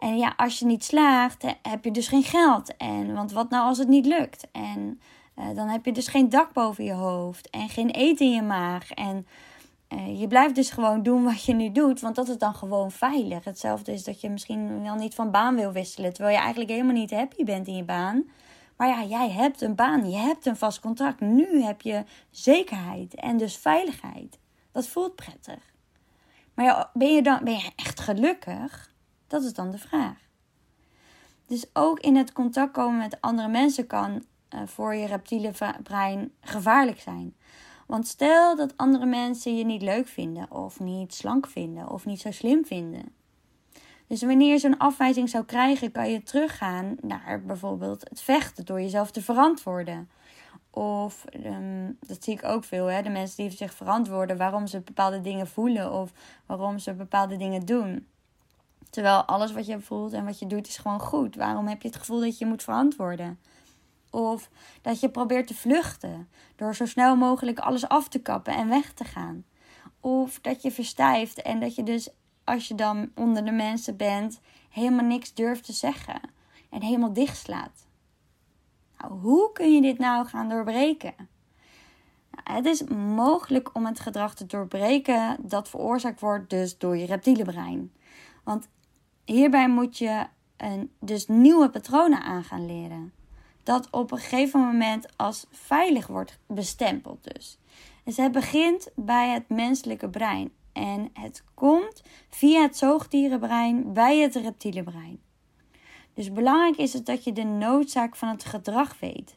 En 0.04 0.16
ja, 0.18 0.34
als 0.36 0.58
je 0.58 0.66
niet 0.66 0.84
slaagt, 0.84 1.44
heb 1.62 1.84
je 1.84 1.90
dus 1.90 2.08
geen 2.08 2.22
geld. 2.22 2.76
En, 2.76 3.14
want 3.14 3.32
wat 3.32 3.50
nou 3.50 3.66
als 3.66 3.78
het 3.78 3.88
niet 3.88 4.06
lukt? 4.06 4.46
En 4.52 5.00
uh, 5.38 5.44
dan 5.54 5.68
heb 5.68 5.84
je 5.84 5.92
dus 5.92 6.08
geen 6.08 6.28
dak 6.28 6.52
boven 6.52 6.84
je 6.84 6.92
hoofd 6.92 7.50
en 7.50 7.68
geen 7.68 7.90
eten 7.90 8.26
in 8.26 8.32
je 8.32 8.42
maag. 8.42 8.90
En 8.90 9.26
uh, 9.88 10.20
je 10.20 10.26
blijft 10.26 10.54
dus 10.54 10.70
gewoon 10.70 11.02
doen 11.02 11.24
wat 11.24 11.44
je 11.44 11.54
nu 11.54 11.72
doet, 11.72 12.00
want 12.00 12.14
dat 12.14 12.28
is 12.28 12.38
dan 12.38 12.54
gewoon 12.54 12.90
veilig. 12.90 13.44
Hetzelfde 13.44 13.92
is 13.92 14.04
dat 14.04 14.20
je 14.20 14.30
misschien 14.30 14.82
wel 14.82 14.94
niet 14.94 15.14
van 15.14 15.30
baan 15.30 15.54
wil 15.54 15.72
wisselen, 15.72 16.12
terwijl 16.12 16.34
je 16.34 16.40
eigenlijk 16.40 16.70
helemaal 16.70 16.94
niet 16.94 17.10
happy 17.10 17.44
bent 17.44 17.66
in 17.66 17.76
je 17.76 17.84
baan. 17.84 18.24
Maar 18.76 18.88
ja, 18.88 19.04
jij 19.04 19.30
hebt 19.30 19.60
een 19.60 19.74
baan, 19.74 20.10
je 20.10 20.16
hebt 20.16 20.46
een 20.46 20.56
vast 20.56 20.80
contract. 20.80 21.20
Nu 21.20 21.62
heb 21.62 21.80
je 21.80 22.04
zekerheid 22.30 23.14
en 23.14 23.36
dus 23.36 23.56
veiligheid. 23.56 24.38
Dat 24.72 24.88
voelt 24.88 25.14
prettig. 25.14 25.72
Maar 26.54 26.64
ja, 26.64 26.90
ben 26.92 27.14
je 27.14 27.22
dan 27.22 27.44
ben 27.44 27.54
je 27.54 27.70
echt 27.76 28.00
gelukkig? 28.00 28.92
Dat 29.34 29.42
is 29.42 29.52
dan 29.52 29.70
de 29.70 29.78
vraag. 29.78 30.18
Dus 31.46 31.66
ook 31.72 32.00
in 32.00 32.16
het 32.16 32.32
contact 32.32 32.72
komen 32.72 32.98
met 32.98 33.20
andere 33.20 33.48
mensen 33.48 33.86
kan 33.86 34.24
uh, 34.54 34.60
voor 34.64 34.94
je 34.94 35.06
reptiele 35.06 35.52
brein 35.82 36.32
gevaarlijk 36.40 37.00
zijn. 37.00 37.36
Want 37.86 38.06
stel 38.06 38.56
dat 38.56 38.76
andere 38.76 39.06
mensen 39.06 39.56
je 39.56 39.64
niet 39.64 39.82
leuk 39.82 40.06
vinden, 40.06 40.50
of 40.50 40.80
niet 40.80 41.14
slank 41.14 41.46
vinden, 41.46 41.90
of 41.90 42.04
niet 42.04 42.20
zo 42.20 42.30
slim 42.30 42.64
vinden. 42.64 43.14
Dus 44.06 44.22
wanneer 44.22 44.52
je 44.52 44.58
zo'n 44.58 44.78
afwijzing 44.78 45.28
zou 45.28 45.44
krijgen, 45.44 45.92
kan 45.92 46.10
je 46.10 46.22
teruggaan 46.22 46.96
naar 47.00 47.42
bijvoorbeeld 47.44 48.08
het 48.08 48.20
vechten 48.20 48.64
door 48.64 48.80
jezelf 48.80 49.10
te 49.10 49.22
verantwoorden. 49.22 50.10
Of, 50.70 51.24
ehm, 51.24 51.92
dat 52.00 52.24
zie 52.24 52.34
ik 52.34 52.44
ook 52.44 52.64
veel, 52.64 52.86
hè, 52.86 53.02
de 53.02 53.10
mensen 53.10 53.36
die 53.36 53.56
zich 53.56 53.74
verantwoorden 53.74 54.36
waarom 54.36 54.66
ze 54.66 54.80
bepaalde 54.80 55.20
dingen 55.20 55.46
voelen 55.46 55.92
of 55.92 56.12
waarom 56.46 56.78
ze 56.78 56.94
bepaalde 56.94 57.36
dingen 57.36 57.66
doen. 57.66 58.06
Terwijl 58.94 59.22
alles 59.22 59.52
wat 59.52 59.66
je 59.66 59.80
voelt 59.80 60.12
en 60.12 60.24
wat 60.24 60.38
je 60.38 60.46
doet 60.46 60.66
is 60.68 60.76
gewoon 60.76 61.00
goed. 61.00 61.36
Waarom 61.36 61.66
heb 61.66 61.82
je 61.82 61.88
het 61.88 61.96
gevoel 61.96 62.20
dat 62.20 62.38
je 62.38 62.46
moet 62.46 62.62
verantwoorden? 62.62 63.38
Of 64.10 64.50
dat 64.82 65.00
je 65.00 65.08
probeert 65.08 65.46
te 65.46 65.54
vluchten 65.54 66.28
door 66.56 66.74
zo 66.74 66.86
snel 66.86 67.16
mogelijk 67.16 67.58
alles 67.58 67.88
af 67.88 68.08
te 68.08 68.18
kappen 68.18 68.54
en 68.54 68.68
weg 68.68 68.92
te 68.92 69.04
gaan. 69.04 69.44
Of 70.00 70.40
dat 70.40 70.62
je 70.62 70.70
verstijft 70.70 71.42
en 71.42 71.60
dat 71.60 71.74
je 71.74 71.82
dus 71.82 72.08
als 72.44 72.68
je 72.68 72.74
dan 72.74 73.10
onder 73.14 73.44
de 73.44 73.50
mensen 73.50 73.96
bent 73.96 74.40
helemaal 74.70 75.04
niks 75.04 75.34
durft 75.34 75.64
te 75.64 75.72
zeggen 75.72 76.20
en 76.70 76.82
helemaal 76.82 77.12
dichtslaat. 77.12 77.86
Nou, 78.98 79.20
hoe 79.20 79.52
kun 79.52 79.74
je 79.74 79.80
dit 79.80 79.98
nou 79.98 80.26
gaan 80.26 80.48
doorbreken? 80.48 81.14
Nou, 82.30 82.56
het 82.56 82.66
is 82.66 82.84
mogelijk 83.16 83.74
om 83.74 83.86
het 83.86 84.00
gedrag 84.00 84.34
te 84.34 84.46
doorbreken 84.46 85.36
dat 85.40 85.68
veroorzaakt 85.68 86.20
wordt 86.20 86.50
dus 86.50 86.78
door 86.78 86.96
je 86.96 87.06
reptiele 87.06 87.44
brein. 87.44 87.92
Want 88.44 88.68
hierbij 89.24 89.68
moet 89.68 89.98
je 89.98 90.26
een, 90.56 90.90
dus 91.00 91.26
nieuwe 91.26 91.70
patronen 91.70 92.22
aan 92.22 92.44
gaan 92.44 92.66
leren 92.66 93.12
dat 93.62 93.88
op 93.90 94.12
een 94.12 94.18
gegeven 94.18 94.60
moment 94.60 95.16
als 95.16 95.46
veilig 95.50 96.06
wordt 96.06 96.38
bestempeld 96.46 97.32
dus. 97.34 97.58
Dus 98.04 98.16
het 98.16 98.32
begint 98.32 98.88
bij 98.94 99.28
het 99.28 99.48
menselijke 99.48 100.08
brein. 100.08 100.52
En 100.72 101.10
het 101.12 101.44
komt 101.54 102.02
via 102.28 102.62
het 102.62 102.76
zoogdierenbrein 102.76 103.92
bij 103.92 104.18
het 104.18 104.34
reptiele 104.34 104.82
brein. 104.82 105.20
Dus 106.14 106.32
belangrijk 106.32 106.76
is 106.76 106.92
het 106.92 107.06
dat 107.06 107.24
je 107.24 107.32
de 107.32 107.44
noodzaak 107.44 108.16
van 108.16 108.28
het 108.28 108.44
gedrag 108.44 109.00
weet. 109.00 109.36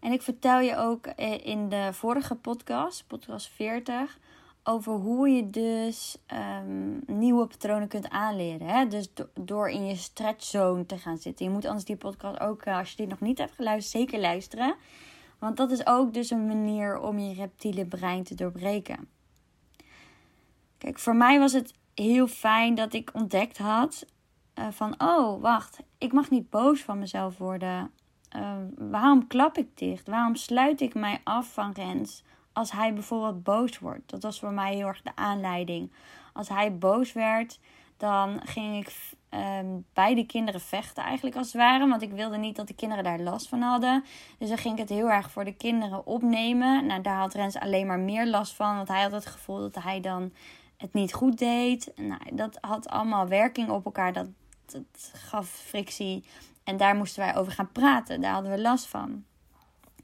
En 0.00 0.12
ik 0.12 0.22
vertel 0.22 0.60
je 0.60 0.76
ook 0.76 1.06
eh, 1.06 1.46
in 1.46 1.68
de 1.68 1.88
vorige 1.92 2.34
podcast, 2.34 3.06
podcast 3.06 3.48
40, 3.48 4.18
over 4.64 4.92
hoe 4.92 5.28
je 5.28 5.50
dus 5.50 6.16
um, 6.62 7.02
nieuwe 7.06 7.46
patronen 7.46 7.88
kunt 7.88 8.08
aanleren. 8.08 8.66
Hè? 8.66 8.86
Dus 8.86 9.12
door 9.34 9.68
in 9.68 9.86
je 9.86 9.96
stretchzone 9.96 10.86
te 10.86 10.98
gaan 10.98 11.18
zitten. 11.18 11.46
Je 11.46 11.52
moet 11.52 11.64
anders 11.64 11.84
die 11.84 11.96
podcast 11.96 12.40
ook, 12.40 12.62
eh, 12.62 12.76
als 12.76 12.90
je 12.90 12.96
die 12.96 13.06
nog 13.06 13.20
niet 13.20 13.38
hebt 13.38 13.54
geluisterd, 13.54 14.02
zeker 14.02 14.20
luisteren. 14.20 14.74
Want 15.38 15.56
dat 15.56 15.70
is 15.70 15.86
ook 15.86 16.14
dus 16.14 16.30
een 16.30 16.46
manier 16.46 17.00
om 17.00 17.18
je 17.18 17.34
reptiele 17.34 17.86
brein 17.86 18.22
te 18.22 18.34
doorbreken. 18.34 19.08
Kijk, 20.78 20.98
voor 20.98 21.16
mij 21.16 21.38
was 21.38 21.52
het 21.52 21.74
heel 21.94 22.26
fijn 22.26 22.74
dat 22.74 22.94
ik 22.94 23.10
ontdekt 23.12 23.58
had 23.58 24.06
uh, 24.58 24.66
van... 24.70 24.94
Oh, 24.98 25.40
wacht, 25.40 25.78
ik 25.98 26.12
mag 26.12 26.30
niet 26.30 26.50
boos 26.50 26.80
van 26.80 26.98
mezelf 26.98 27.38
worden. 27.38 27.90
Uh, 28.36 28.56
waarom 28.76 29.26
klap 29.26 29.58
ik 29.58 29.76
dicht? 29.78 30.06
Waarom 30.06 30.34
sluit 30.34 30.80
ik 30.80 30.94
mij 30.94 31.20
af 31.24 31.52
van 31.52 31.72
Rens? 31.72 32.24
Als 32.52 32.72
hij 32.72 32.94
bijvoorbeeld 32.94 33.42
boos 33.42 33.78
wordt. 33.78 34.10
Dat 34.10 34.22
was 34.22 34.38
voor 34.38 34.52
mij 34.52 34.74
heel 34.74 34.86
erg 34.86 35.02
de 35.02 35.10
aanleiding. 35.14 35.92
Als 36.32 36.48
hij 36.48 36.78
boos 36.78 37.12
werd, 37.12 37.58
dan 37.96 38.40
ging 38.44 38.76
ik 38.76 38.92
um, 39.30 39.84
bij 39.92 40.14
de 40.14 40.26
kinderen 40.26 40.60
vechten 40.60 41.02
eigenlijk 41.02 41.36
als 41.36 41.46
het 41.46 41.56
ware. 41.56 41.88
Want 41.88 42.02
ik 42.02 42.12
wilde 42.12 42.36
niet 42.36 42.56
dat 42.56 42.68
de 42.68 42.74
kinderen 42.74 43.04
daar 43.04 43.18
last 43.18 43.48
van 43.48 43.60
hadden. 43.60 44.04
Dus 44.38 44.48
dan 44.48 44.58
ging 44.58 44.74
ik 44.74 44.80
het 44.80 44.88
heel 44.88 45.10
erg 45.10 45.30
voor 45.30 45.44
de 45.44 45.54
kinderen 45.54 46.06
opnemen. 46.06 46.86
Nou, 46.86 47.02
daar 47.02 47.18
had 47.18 47.34
Rens 47.34 47.58
alleen 47.58 47.86
maar 47.86 47.98
meer 47.98 48.26
last 48.26 48.54
van. 48.54 48.76
Want 48.76 48.88
hij 48.88 49.02
had 49.02 49.12
het 49.12 49.26
gevoel 49.26 49.58
dat 49.58 49.82
hij 49.82 50.00
dan 50.00 50.32
het 50.76 50.92
niet 50.92 51.14
goed 51.14 51.38
deed. 51.38 51.92
Nou, 51.96 52.20
dat 52.32 52.58
had 52.60 52.88
allemaal 52.88 53.26
werking 53.26 53.68
op 53.68 53.84
elkaar. 53.84 54.12
Dat, 54.12 54.26
dat 54.66 55.12
gaf 55.12 55.48
frictie. 55.48 56.24
En 56.64 56.76
daar 56.76 56.96
moesten 56.96 57.22
wij 57.22 57.36
over 57.36 57.52
gaan 57.52 57.72
praten. 57.72 58.20
Daar 58.20 58.32
hadden 58.32 58.52
we 58.52 58.60
last 58.60 58.86
van. 58.86 59.24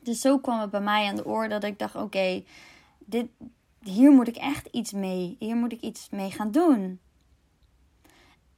Dus 0.08 0.20
zo 0.20 0.38
kwam 0.38 0.60
het 0.60 0.70
bij 0.70 0.80
mij 0.80 1.08
aan 1.08 1.16
de 1.16 1.26
oor 1.26 1.48
dat 1.48 1.64
ik 1.64 1.78
dacht: 1.78 1.94
oké, 1.94 2.44
dit, 2.98 3.26
hier 3.82 4.10
moet 4.10 4.28
ik 4.28 4.36
echt 4.36 4.66
iets 4.66 4.92
mee. 4.92 5.36
Hier 5.38 5.56
moet 5.56 5.72
ik 5.72 5.80
iets 5.80 6.08
mee 6.10 6.30
gaan 6.30 6.50
doen. 6.50 7.00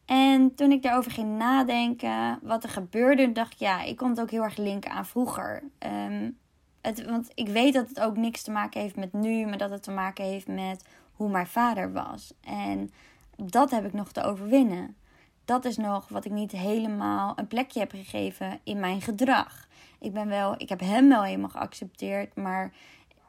En 0.05 0.55
toen 0.55 0.71
ik 0.73 0.83
daarover 0.83 1.11
ging 1.11 1.39
nadenken, 1.39 2.39
wat 2.43 2.63
er 2.63 2.71
gebeurde, 2.71 3.33
dacht 3.33 3.53
ik: 3.53 3.59
ja, 3.59 3.83
ik 3.83 3.97
kon 3.97 4.11
het 4.11 4.21
ook 4.21 4.31
heel 4.31 4.43
erg 4.43 4.57
linken 4.57 4.91
aan 4.91 5.07
vroeger. 5.07 5.63
Um, 5.79 6.39
het, 6.81 7.05
want 7.05 7.31
ik 7.35 7.49
weet 7.49 7.75
dat 7.75 7.89
het 7.89 8.01
ook 8.01 8.17
niks 8.17 8.43
te 8.43 8.51
maken 8.51 8.81
heeft 8.81 8.97
met 8.97 9.13
nu, 9.13 9.47
maar 9.47 9.59
dat 9.59 9.71
het 9.71 9.83
te 9.83 9.91
maken 9.91 10.25
heeft 10.25 10.47
met 10.47 10.85
hoe 11.13 11.31
mijn 11.31 11.47
vader 11.47 11.93
was. 11.93 12.33
En 12.41 12.91
dat 13.37 13.71
heb 13.71 13.85
ik 13.85 13.93
nog 13.93 14.13
te 14.13 14.23
overwinnen. 14.23 14.97
Dat 15.45 15.65
is 15.65 15.77
nog 15.77 16.09
wat 16.09 16.25
ik 16.25 16.33
niet 16.33 16.53
helemaal 16.53 17.33
een 17.37 17.47
plekje 17.47 17.81
heb 17.81 17.91
gegeven 17.91 18.61
in 18.63 18.81
mijn 18.81 19.01
gedrag 19.01 19.69
ik 20.01 20.13
ben 20.13 20.29
wel, 20.29 20.55
ik 20.57 20.69
heb 20.69 20.81
hem 20.81 21.09
wel 21.09 21.23
helemaal 21.23 21.49
geaccepteerd, 21.49 22.37
maar 22.37 22.73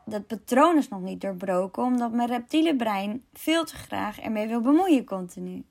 dat 0.06 0.28
patroon 0.28 0.78
is 0.78 0.90
nog 0.90 1.02
niet 1.02 1.22
doorbroken, 1.22 1.84
omdat 1.84 2.12
mijn 2.12 2.28
reptiele 2.28 2.76
brein 2.76 3.24
veel 3.34 3.66
te 3.66 3.76
graag 3.76 4.20
ermee 4.20 4.48
wil 4.48 4.62
bemoeien 4.62 5.06
continu. 5.06 5.64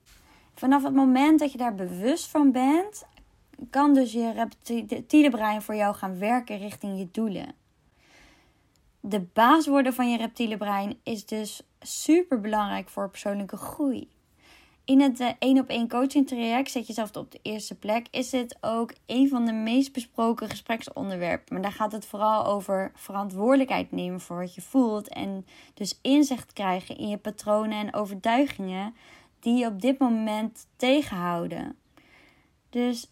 Vanaf 0.55 0.83
het 0.83 0.95
moment 0.95 1.39
dat 1.39 1.53
je 1.53 1.59
daar 1.59 1.75
bewust 1.75 2.29
van 2.29 2.53
bent, 2.53 3.07
kan 3.71 3.95
dus 3.95 4.13
je 4.13 4.33
reptiele 4.33 5.31
brein 5.31 5.63
voor 5.63 5.75
jou 5.75 5.95
gaan 5.95 6.19
werken 6.19 6.59
richting 6.59 6.99
je 6.99 7.09
doelen. 7.11 7.55
De 9.01 9.21
baas 9.21 9.67
worden 9.67 9.95
van 9.95 10.11
je 10.11 10.17
reptiele 10.17 10.57
brein 10.57 10.99
is 11.03 11.27
dus 11.27 11.63
super 11.81 12.41
belangrijk 12.41 12.89
voor 12.89 13.11
persoonlijke 13.11 13.57
groei 13.57 14.09
in 14.91 15.01
het 15.01 15.35
één 15.39 15.59
op 15.59 15.69
één 15.69 15.89
coaching 15.89 16.27
traject 16.27 16.71
zet 16.71 16.87
jezelf 16.87 17.17
op 17.17 17.31
de 17.31 17.39
eerste 17.43 17.75
plek. 17.75 18.07
Is 18.11 18.31
dit 18.31 18.57
ook 18.61 18.93
een 19.07 19.29
van 19.29 19.47
de 19.47 19.53
meest 19.53 19.93
besproken 19.93 20.49
gespreksonderwerpen. 20.49 21.53
Maar 21.53 21.63
daar 21.63 21.73
gaat 21.73 21.93
het 21.93 22.07
vooral 22.07 22.47
over 22.47 22.93
verantwoordelijkheid 22.95 23.93
nemen 23.93 24.21
voor 24.21 24.39
wat 24.39 24.55
je 24.55 24.61
voelt. 24.61 25.09
En 25.09 25.47
dus 25.75 25.99
inzicht 26.03 26.53
krijgen 26.53 26.97
in 26.97 27.09
je 27.09 27.17
patronen 27.17 27.79
en 27.79 27.95
overtuigingen 27.95 28.95
die 29.41 29.59
je 29.59 29.67
op 29.67 29.81
dit 29.81 29.99
moment 29.99 30.67
tegenhouden. 30.77 31.77
Dus 32.71 33.11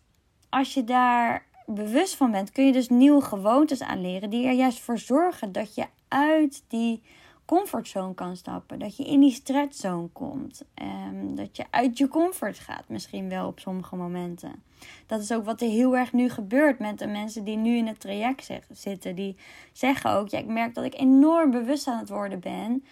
als 0.48 0.74
je 0.74 0.84
daar 0.84 1.46
bewust 1.66 2.16
van 2.16 2.30
bent, 2.30 2.52
kun 2.52 2.66
je 2.66 2.72
dus 2.72 2.88
nieuwe 2.88 3.22
gewoontes 3.22 3.82
aanleren 3.82 4.30
die 4.30 4.46
er 4.46 4.54
juist 4.54 4.80
voor 4.80 4.98
zorgen 4.98 5.52
dat 5.52 5.74
je 5.74 5.86
uit 6.08 6.62
die 6.68 7.02
comfortzone 7.48 8.14
kan 8.14 8.36
stappen. 8.36 8.78
Dat 8.78 8.96
je 8.96 9.04
in 9.04 9.20
die 9.20 9.32
stretchzone 9.32 10.08
komt. 10.08 10.64
Um, 10.82 11.34
dat 11.34 11.56
je 11.56 11.64
uit 11.70 11.98
je 11.98 12.08
comfort 12.08 12.58
gaat, 12.58 12.88
misschien 12.88 13.28
wel 13.28 13.46
op 13.46 13.60
sommige 13.60 13.96
momenten. 13.96 14.62
Dat 15.06 15.20
is 15.20 15.32
ook 15.32 15.44
wat 15.44 15.60
er 15.60 15.68
heel 15.68 15.96
erg 15.96 16.12
nu 16.12 16.28
gebeurt 16.28 16.78
met 16.78 16.98
de 16.98 17.06
mensen 17.06 17.44
die 17.44 17.56
nu 17.56 17.76
in 17.76 17.86
het 17.86 18.00
traject 18.00 18.50
zitten. 18.70 19.14
Die 19.14 19.36
zeggen 19.72 20.10
ook: 20.10 20.28
ja, 20.28 20.38
ik 20.38 20.46
merk 20.46 20.74
dat 20.74 20.84
ik 20.84 20.94
enorm 20.94 21.50
bewust 21.50 21.86
aan 21.86 21.98
het 21.98 22.08
worden 22.08 22.40
ben. 22.40 22.84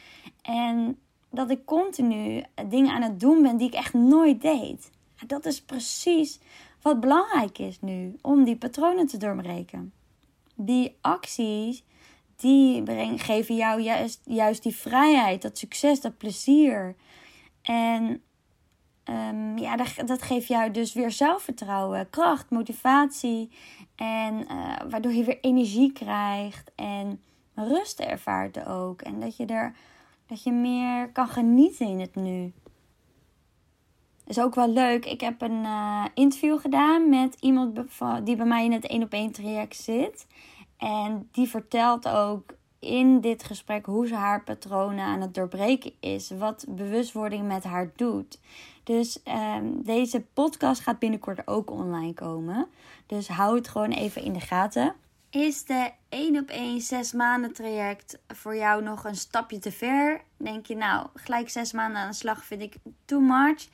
En 0.43 0.99
dat 1.31 1.51
ik 1.51 1.65
continu 1.65 2.43
dingen 2.69 2.95
aan 2.95 3.03
het 3.03 3.21
doen 3.21 3.43
ben 3.43 3.57
die 3.57 3.67
ik 3.67 3.75
echt 3.75 3.95
nooit 3.95 4.41
deed. 4.41 4.91
Dat 5.27 5.47
is 5.47 5.63
precies 5.63 6.41
wat 6.83 7.01
belangrijk 7.01 7.59
is 7.59 7.81
nu 7.81 8.17
om 8.23 8.45
die 8.45 8.57
patronen 8.57 9.07
te 9.07 9.17
doorbreken. 9.17 9.93
Die 10.55 10.97
acties 11.01 11.85
die 12.37 12.83
breng, 12.83 13.25
geven 13.25 13.57
jou 13.57 13.81
juist, 13.81 14.21
juist 14.25 14.63
die 14.63 14.77
vrijheid, 14.77 15.43
dat 15.43 15.59
succes, 15.59 16.01
dat 16.01 16.19
plezier. 16.19 16.95
En 17.63 18.23
um, 19.05 19.59
ja, 19.59 19.77
dat, 19.77 19.95
dat 20.07 20.23
geeft 20.23 20.49
jou 20.49 20.71
dus 20.71 20.93
weer 20.93 21.11
zelfvertrouwen, 21.11 22.11
kracht, 22.11 22.51
motivatie. 22.51 23.51
En 23.97 24.35
uh, 24.51 24.77
waardoor 24.91 25.13
je 25.13 25.25
weer 25.25 25.41
energie 25.41 25.93
krijgt 25.93 26.73
en 26.75 27.23
rust 27.55 28.01
ervaart 28.01 28.67
ook. 28.67 29.03
En 29.03 29.21
dat 29.21 29.37
je 29.37 29.47
er 29.47 29.75
dat 30.27 30.43
je 30.43 30.53
meer 30.53 31.09
kan 31.13 31.29
genieten 31.29 31.87
in 31.87 32.01
het 32.01 32.15
nu. 32.15 32.53
Is 34.27 34.41
ook 34.41 34.55
wel 34.55 34.69
leuk. 34.69 35.05
Ik 35.05 35.21
heb 35.21 35.43
een 35.43 35.65
uh, 35.65 36.05
interview 36.15 36.59
gedaan 36.59 37.09
met 37.09 37.37
iemand 37.41 37.81
die 38.25 38.37
bij 38.37 38.47
mij 38.47 38.65
in 38.65 38.73
het 38.73 38.87
1 38.87 39.03
op 39.03 39.13
1 39.13 39.33
traject 39.33 39.77
zit. 39.77 40.27
En 40.77 41.29
die 41.33 41.49
vertelt 41.49 42.09
ook 42.09 42.55
in 42.79 43.21
dit 43.21 43.45
gesprek 43.45 43.87
hoe 43.87 44.07
ze 44.07 44.15
haar 44.15 44.45
patronen 44.45 45.05
aan 45.05 45.21
het 45.21 45.35
doorbreken 45.35 45.93
is. 46.01 46.31
Wat 46.31 46.65
bewustwording 46.69 47.47
met 47.47 47.65
haar 47.65 47.91
doet. 47.97 48.39
Dus 48.85 49.21
um, 49.25 49.83
deze 49.83 50.25
podcast 50.33 50.81
gaat 50.81 50.99
binnenkort 50.99 51.47
ook 51.47 51.71
online 51.71 52.15
komen. 52.15 52.67
Dus 53.07 53.29
hou 53.29 53.57
het 53.57 53.69
gewoon 53.69 53.91
even 53.91 54.23
in 54.23 54.33
de 54.33 54.41
gaten. 54.41 54.95
Is 55.31 55.65
de 55.65 55.91
1 56.09 56.39
op 56.39 56.49
1 56.49 56.81
6 56.81 57.13
maanden 57.13 57.53
traject 57.53 58.19
voor 58.29 58.57
jou 58.57 58.83
nog 58.83 59.05
een 59.05 59.17
stapje 59.17 59.59
te 59.59 59.73
ver? 59.73 60.23
Denk 60.37 60.67
je 60.67 60.77
nou, 60.77 61.07
gelijk 61.15 61.49
6 61.49 61.73
maanden 61.73 62.01
aan 62.01 62.11
de 62.11 62.17
slag 62.17 62.45
vind 62.45 62.63
ik 62.63 62.77
too 63.05 63.21
much? 63.21 63.69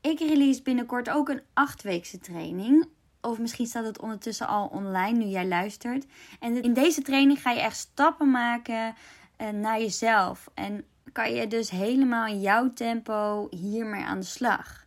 Ik 0.00 0.18
release 0.18 0.62
binnenkort 0.62 1.10
ook 1.10 1.28
een 1.28 1.40
8-weekse 1.40 2.18
training. 2.18 2.86
Of 3.22 3.38
misschien 3.38 3.66
staat 3.66 3.84
het 3.84 4.00
ondertussen 4.00 4.46
al 4.46 4.66
online 4.66 5.18
nu 5.18 5.24
jij 5.24 5.46
luistert. 5.46 6.06
En 6.40 6.62
in 6.62 6.72
deze 6.72 7.02
training 7.02 7.42
ga 7.42 7.50
je 7.50 7.60
echt 7.60 7.76
stappen 7.76 8.30
maken 8.30 8.94
eh, 9.36 9.48
naar 9.48 9.80
jezelf. 9.80 10.50
En 10.54 10.84
kan 11.12 11.34
je 11.34 11.46
dus 11.46 11.70
helemaal 11.70 12.26
in 12.26 12.40
jouw 12.40 12.72
tempo 12.72 13.48
hiermee 13.50 14.04
aan 14.04 14.20
de 14.20 14.26
slag. 14.26 14.86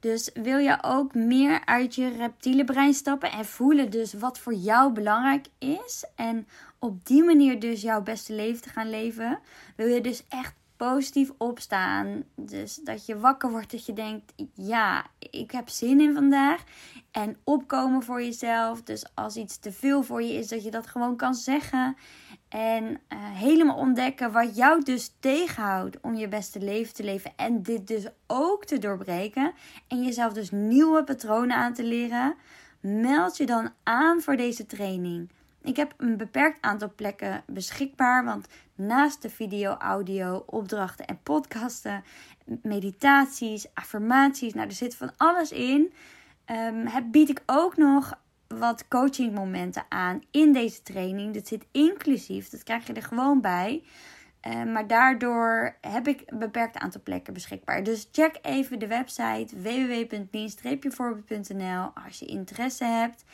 Dus 0.00 0.30
wil 0.34 0.58
je 0.58 0.78
ook 0.82 1.14
meer 1.14 1.64
uit 1.64 1.94
je 1.94 2.08
reptiele 2.08 2.64
brein 2.64 2.94
stappen 2.94 3.30
en 3.30 3.44
voelen 3.44 3.90
dus 3.90 4.12
wat 4.12 4.38
voor 4.38 4.54
jou 4.54 4.92
belangrijk 4.92 5.46
is 5.58 6.04
en 6.14 6.48
op 6.78 7.06
die 7.06 7.24
manier 7.24 7.60
dus 7.60 7.82
jouw 7.82 8.02
beste 8.02 8.32
leven 8.32 8.62
te 8.62 8.68
gaan 8.68 8.90
leven, 8.90 9.38
wil 9.76 9.86
je 9.86 10.00
dus 10.00 10.24
echt 10.28 10.54
positief 10.76 11.30
opstaan. 11.38 12.24
Dus 12.36 12.74
dat 12.74 13.06
je 13.06 13.18
wakker 13.18 13.50
wordt, 13.50 13.70
dat 13.70 13.86
je 13.86 13.92
denkt: 13.92 14.32
ja, 14.54 15.06
ik 15.18 15.50
heb 15.50 15.68
zin 15.68 16.00
in 16.00 16.14
vandaag. 16.14 16.62
En 17.10 17.36
opkomen 17.44 18.02
voor 18.02 18.22
jezelf. 18.22 18.82
Dus 18.82 19.04
als 19.14 19.36
iets 19.36 19.58
te 19.58 19.72
veel 19.72 20.02
voor 20.02 20.22
je 20.22 20.32
is, 20.32 20.48
dat 20.48 20.64
je 20.64 20.70
dat 20.70 20.86
gewoon 20.86 21.16
kan 21.16 21.34
zeggen. 21.34 21.96
En 22.48 22.84
uh, 22.84 23.18
helemaal 23.18 23.76
ontdekken 23.76 24.32
wat 24.32 24.56
jou 24.56 24.82
dus 24.82 25.14
tegenhoudt 25.20 26.00
om 26.00 26.14
je 26.14 26.28
beste 26.28 26.60
leven 26.60 26.94
te 26.94 27.04
leven. 27.04 27.32
En 27.36 27.62
dit 27.62 27.86
dus 27.86 28.06
ook 28.26 28.64
te 28.64 28.78
doorbreken. 28.78 29.52
En 29.88 30.04
jezelf 30.04 30.32
dus 30.32 30.50
nieuwe 30.50 31.04
patronen 31.04 31.56
aan 31.56 31.74
te 31.74 31.84
leren. 31.84 32.34
Meld 32.80 33.36
je 33.36 33.46
dan 33.46 33.70
aan 33.82 34.20
voor 34.20 34.36
deze 34.36 34.66
training. 34.66 35.30
Ik 35.64 35.76
heb 35.76 35.94
een 35.96 36.16
beperkt 36.16 36.58
aantal 36.60 36.92
plekken 36.96 37.42
beschikbaar. 37.46 38.24
Want 38.24 38.46
naast 38.74 39.22
de 39.22 39.30
video, 39.30 39.70
audio, 39.70 40.42
opdrachten 40.46 41.06
en 41.06 41.18
podcasten, 41.22 42.04
meditaties, 42.62 43.74
affirmaties, 43.74 44.54
nou 44.54 44.66
er 44.66 44.74
zit 44.74 44.96
van 44.96 45.10
alles 45.16 45.52
in. 45.52 45.92
Um, 46.50 46.86
heb, 46.86 47.04
bied 47.10 47.28
ik 47.28 47.42
ook 47.46 47.76
nog 47.76 48.18
wat 48.48 48.88
coachingmomenten 48.88 49.84
aan 49.88 50.22
in 50.30 50.52
deze 50.52 50.82
training. 50.82 51.34
Dat 51.34 51.46
zit 51.46 51.66
inclusief, 51.72 52.48
dat 52.48 52.62
krijg 52.62 52.86
je 52.86 52.92
er 52.92 53.02
gewoon 53.02 53.40
bij. 53.40 53.82
Uh, 54.48 54.64
maar 54.64 54.86
daardoor 54.86 55.76
heb 55.80 56.08
ik 56.08 56.22
een 56.26 56.38
beperkt 56.38 56.78
aantal 56.78 57.00
plekken 57.04 57.32
beschikbaar. 57.32 57.82
Dus 57.82 58.08
check 58.12 58.38
even 58.42 58.78
de 58.78 58.86
website 58.86 59.62
www.lien-voorbeeld.nl 59.62 61.90
als 62.04 62.18
je 62.18 62.26
interesse 62.26 62.84
hebt. 62.84 63.24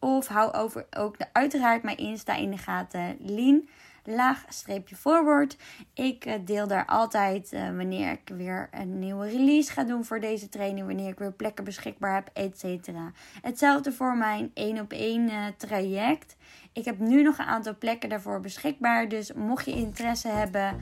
Of 0.00 0.26
hou 0.26 0.52
over, 0.52 0.86
ook 0.96 1.18
de, 1.18 1.26
uiteraard 1.32 1.82
mijn 1.82 1.96
Insta 1.96 2.34
in 2.34 2.50
de 2.50 2.58
gaten. 2.58 3.16
Lien 3.20 3.68
laag 4.06 4.44
streepje 4.48 4.96
forward. 4.96 5.56
Ik 5.94 6.24
eh, 6.24 6.34
deel 6.44 6.66
daar 6.66 6.86
altijd 6.86 7.52
uh, 7.52 7.60
wanneer 7.76 8.10
ik 8.10 8.34
weer 8.36 8.68
een 8.70 8.98
nieuwe 8.98 9.28
release 9.28 9.72
ga 9.72 9.84
doen 9.84 10.04
voor 10.04 10.20
deze 10.20 10.48
training. 10.48 10.86
Wanneer 10.86 11.08
ik 11.08 11.18
weer 11.18 11.32
plekken 11.32 11.64
beschikbaar 11.64 12.14
heb, 12.14 12.30
et 12.32 12.58
cetera. 12.58 13.12
Hetzelfde 13.42 13.92
voor 13.92 14.16
mijn 14.16 14.50
1 14.54 14.80
op 14.80 14.92
1 14.92 15.30
uh, 15.30 15.44
traject. 15.56 16.36
Ik 16.72 16.84
heb 16.84 16.98
nu 16.98 17.22
nog 17.22 17.38
een 17.38 17.44
aantal 17.44 17.76
plekken 17.78 18.08
daarvoor 18.08 18.40
beschikbaar. 18.40 19.08
Dus 19.08 19.32
mocht 19.32 19.64
je 19.64 19.72
interesse 19.72 20.28
hebben... 20.28 20.80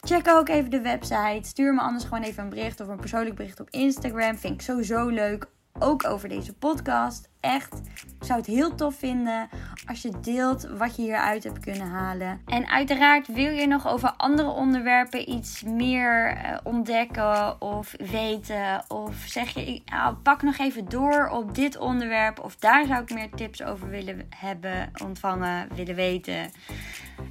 Check 0.00 0.28
ook 0.28 0.48
even 0.48 0.70
de 0.70 0.80
website. 0.80 1.40
Stuur 1.42 1.74
me 1.74 1.80
anders 1.80 2.04
gewoon 2.04 2.22
even 2.22 2.42
een 2.42 2.48
bericht 2.48 2.80
of 2.80 2.88
een 2.88 3.00
persoonlijk 3.00 3.36
bericht 3.36 3.60
op 3.60 3.70
Instagram. 3.70 4.38
Vind 4.38 4.54
ik 4.54 4.62
sowieso 4.62 5.08
leuk 5.08 5.46
ook 5.78 6.04
over 6.04 6.28
deze 6.28 6.54
podcast. 6.54 7.29
Echt, 7.40 7.74
ik 8.20 8.26
zou 8.26 8.38
het 8.38 8.46
heel 8.46 8.74
tof 8.74 8.94
vinden 8.94 9.48
als 9.86 10.02
je 10.02 10.12
deelt 10.20 10.68
wat 10.76 10.96
je 10.96 11.02
hieruit 11.02 11.44
hebt 11.44 11.60
kunnen 11.60 11.86
halen. 11.86 12.40
En 12.46 12.68
uiteraard 12.68 13.26
wil 13.26 13.50
je 13.50 13.66
nog 13.66 13.88
over 13.88 14.12
andere 14.16 14.48
onderwerpen 14.48 15.30
iets 15.30 15.62
meer 15.62 16.36
uh, 16.36 16.56
ontdekken 16.62 17.60
of 17.60 17.94
weten. 18.10 18.84
Of 18.88 19.14
zeg 19.26 19.48
je, 19.48 19.82
nou, 19.84 20.14
pak 20.14 20.42
nog 20.42 20.58
even 20.58 20.88
door 20.88 21.28
op 21.28 21.54
dit 21.54 21.78
onderwerp. 21.78 22.40
Of 22.40 22.56
daar 22.56 22.86
zou 22.86 23.02
ik 23.02 23.14
meer 23.14 23.30
tips 23.30 23.62
over 23.62 23.88
willen 23.88 24.26
hebben, 24.36 24.90
ontvangen, 25.02 25.68
willen 25.74 25.94
weten. 25.94 26.50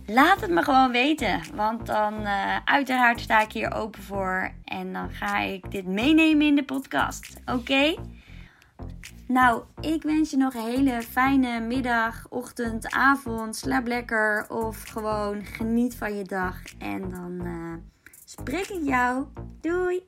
Laat 0.05 0.41
het 0.41 0.49
me 0.49 0.63
gewoon 0.63 0.91
weten. 0.91 1.41
Want 1.55 1.85
dan 1.85 2.21
uh, 2.21 2.57
uiteraard 2.65 3.19
sta 3.19 3.41
ik 3.41 3.51
hier 3.51 3.73
open 3.73 4.03
voor. 4.03 4.51
En 4.65 4.93
dan 4.93 5.09
ga 5.11 5.39
ik 5.39 5.71
dit 5.71 5.85
meenemen 5.85 6.47
in 6.47 6.55
de 6.55 6.63
podcast. 6.63 7.39
Oké? 7.45 7.95
Nou, 9.27 9.63
ik 9.81 10.03
wens 10.03 10.31
je 10.31 10.37
nog 10.37 10.53
een 10.53 10.71
hele 10.71 11.01
fijne 11.01 11.59
middag, 11.59 12.25
ochtend, 12.29 12.91
avond. 12.91 13.55
Slaap 13.55 13.87
lekker 13.87 14.45
of 14.49 14.83
gewoon 14.83 15.45
geniet 15.45 15.95
van 15.95 16.17
je 16.17 16.23
dag. 16.23 16.55
En 16.77 17.09
dan 17.09 17.45
uh, 17.45 17.73
spreek 18.25 18.67
ik 18.67 18.83
jou. 18.83 19.25
Doei! 19.61 20.07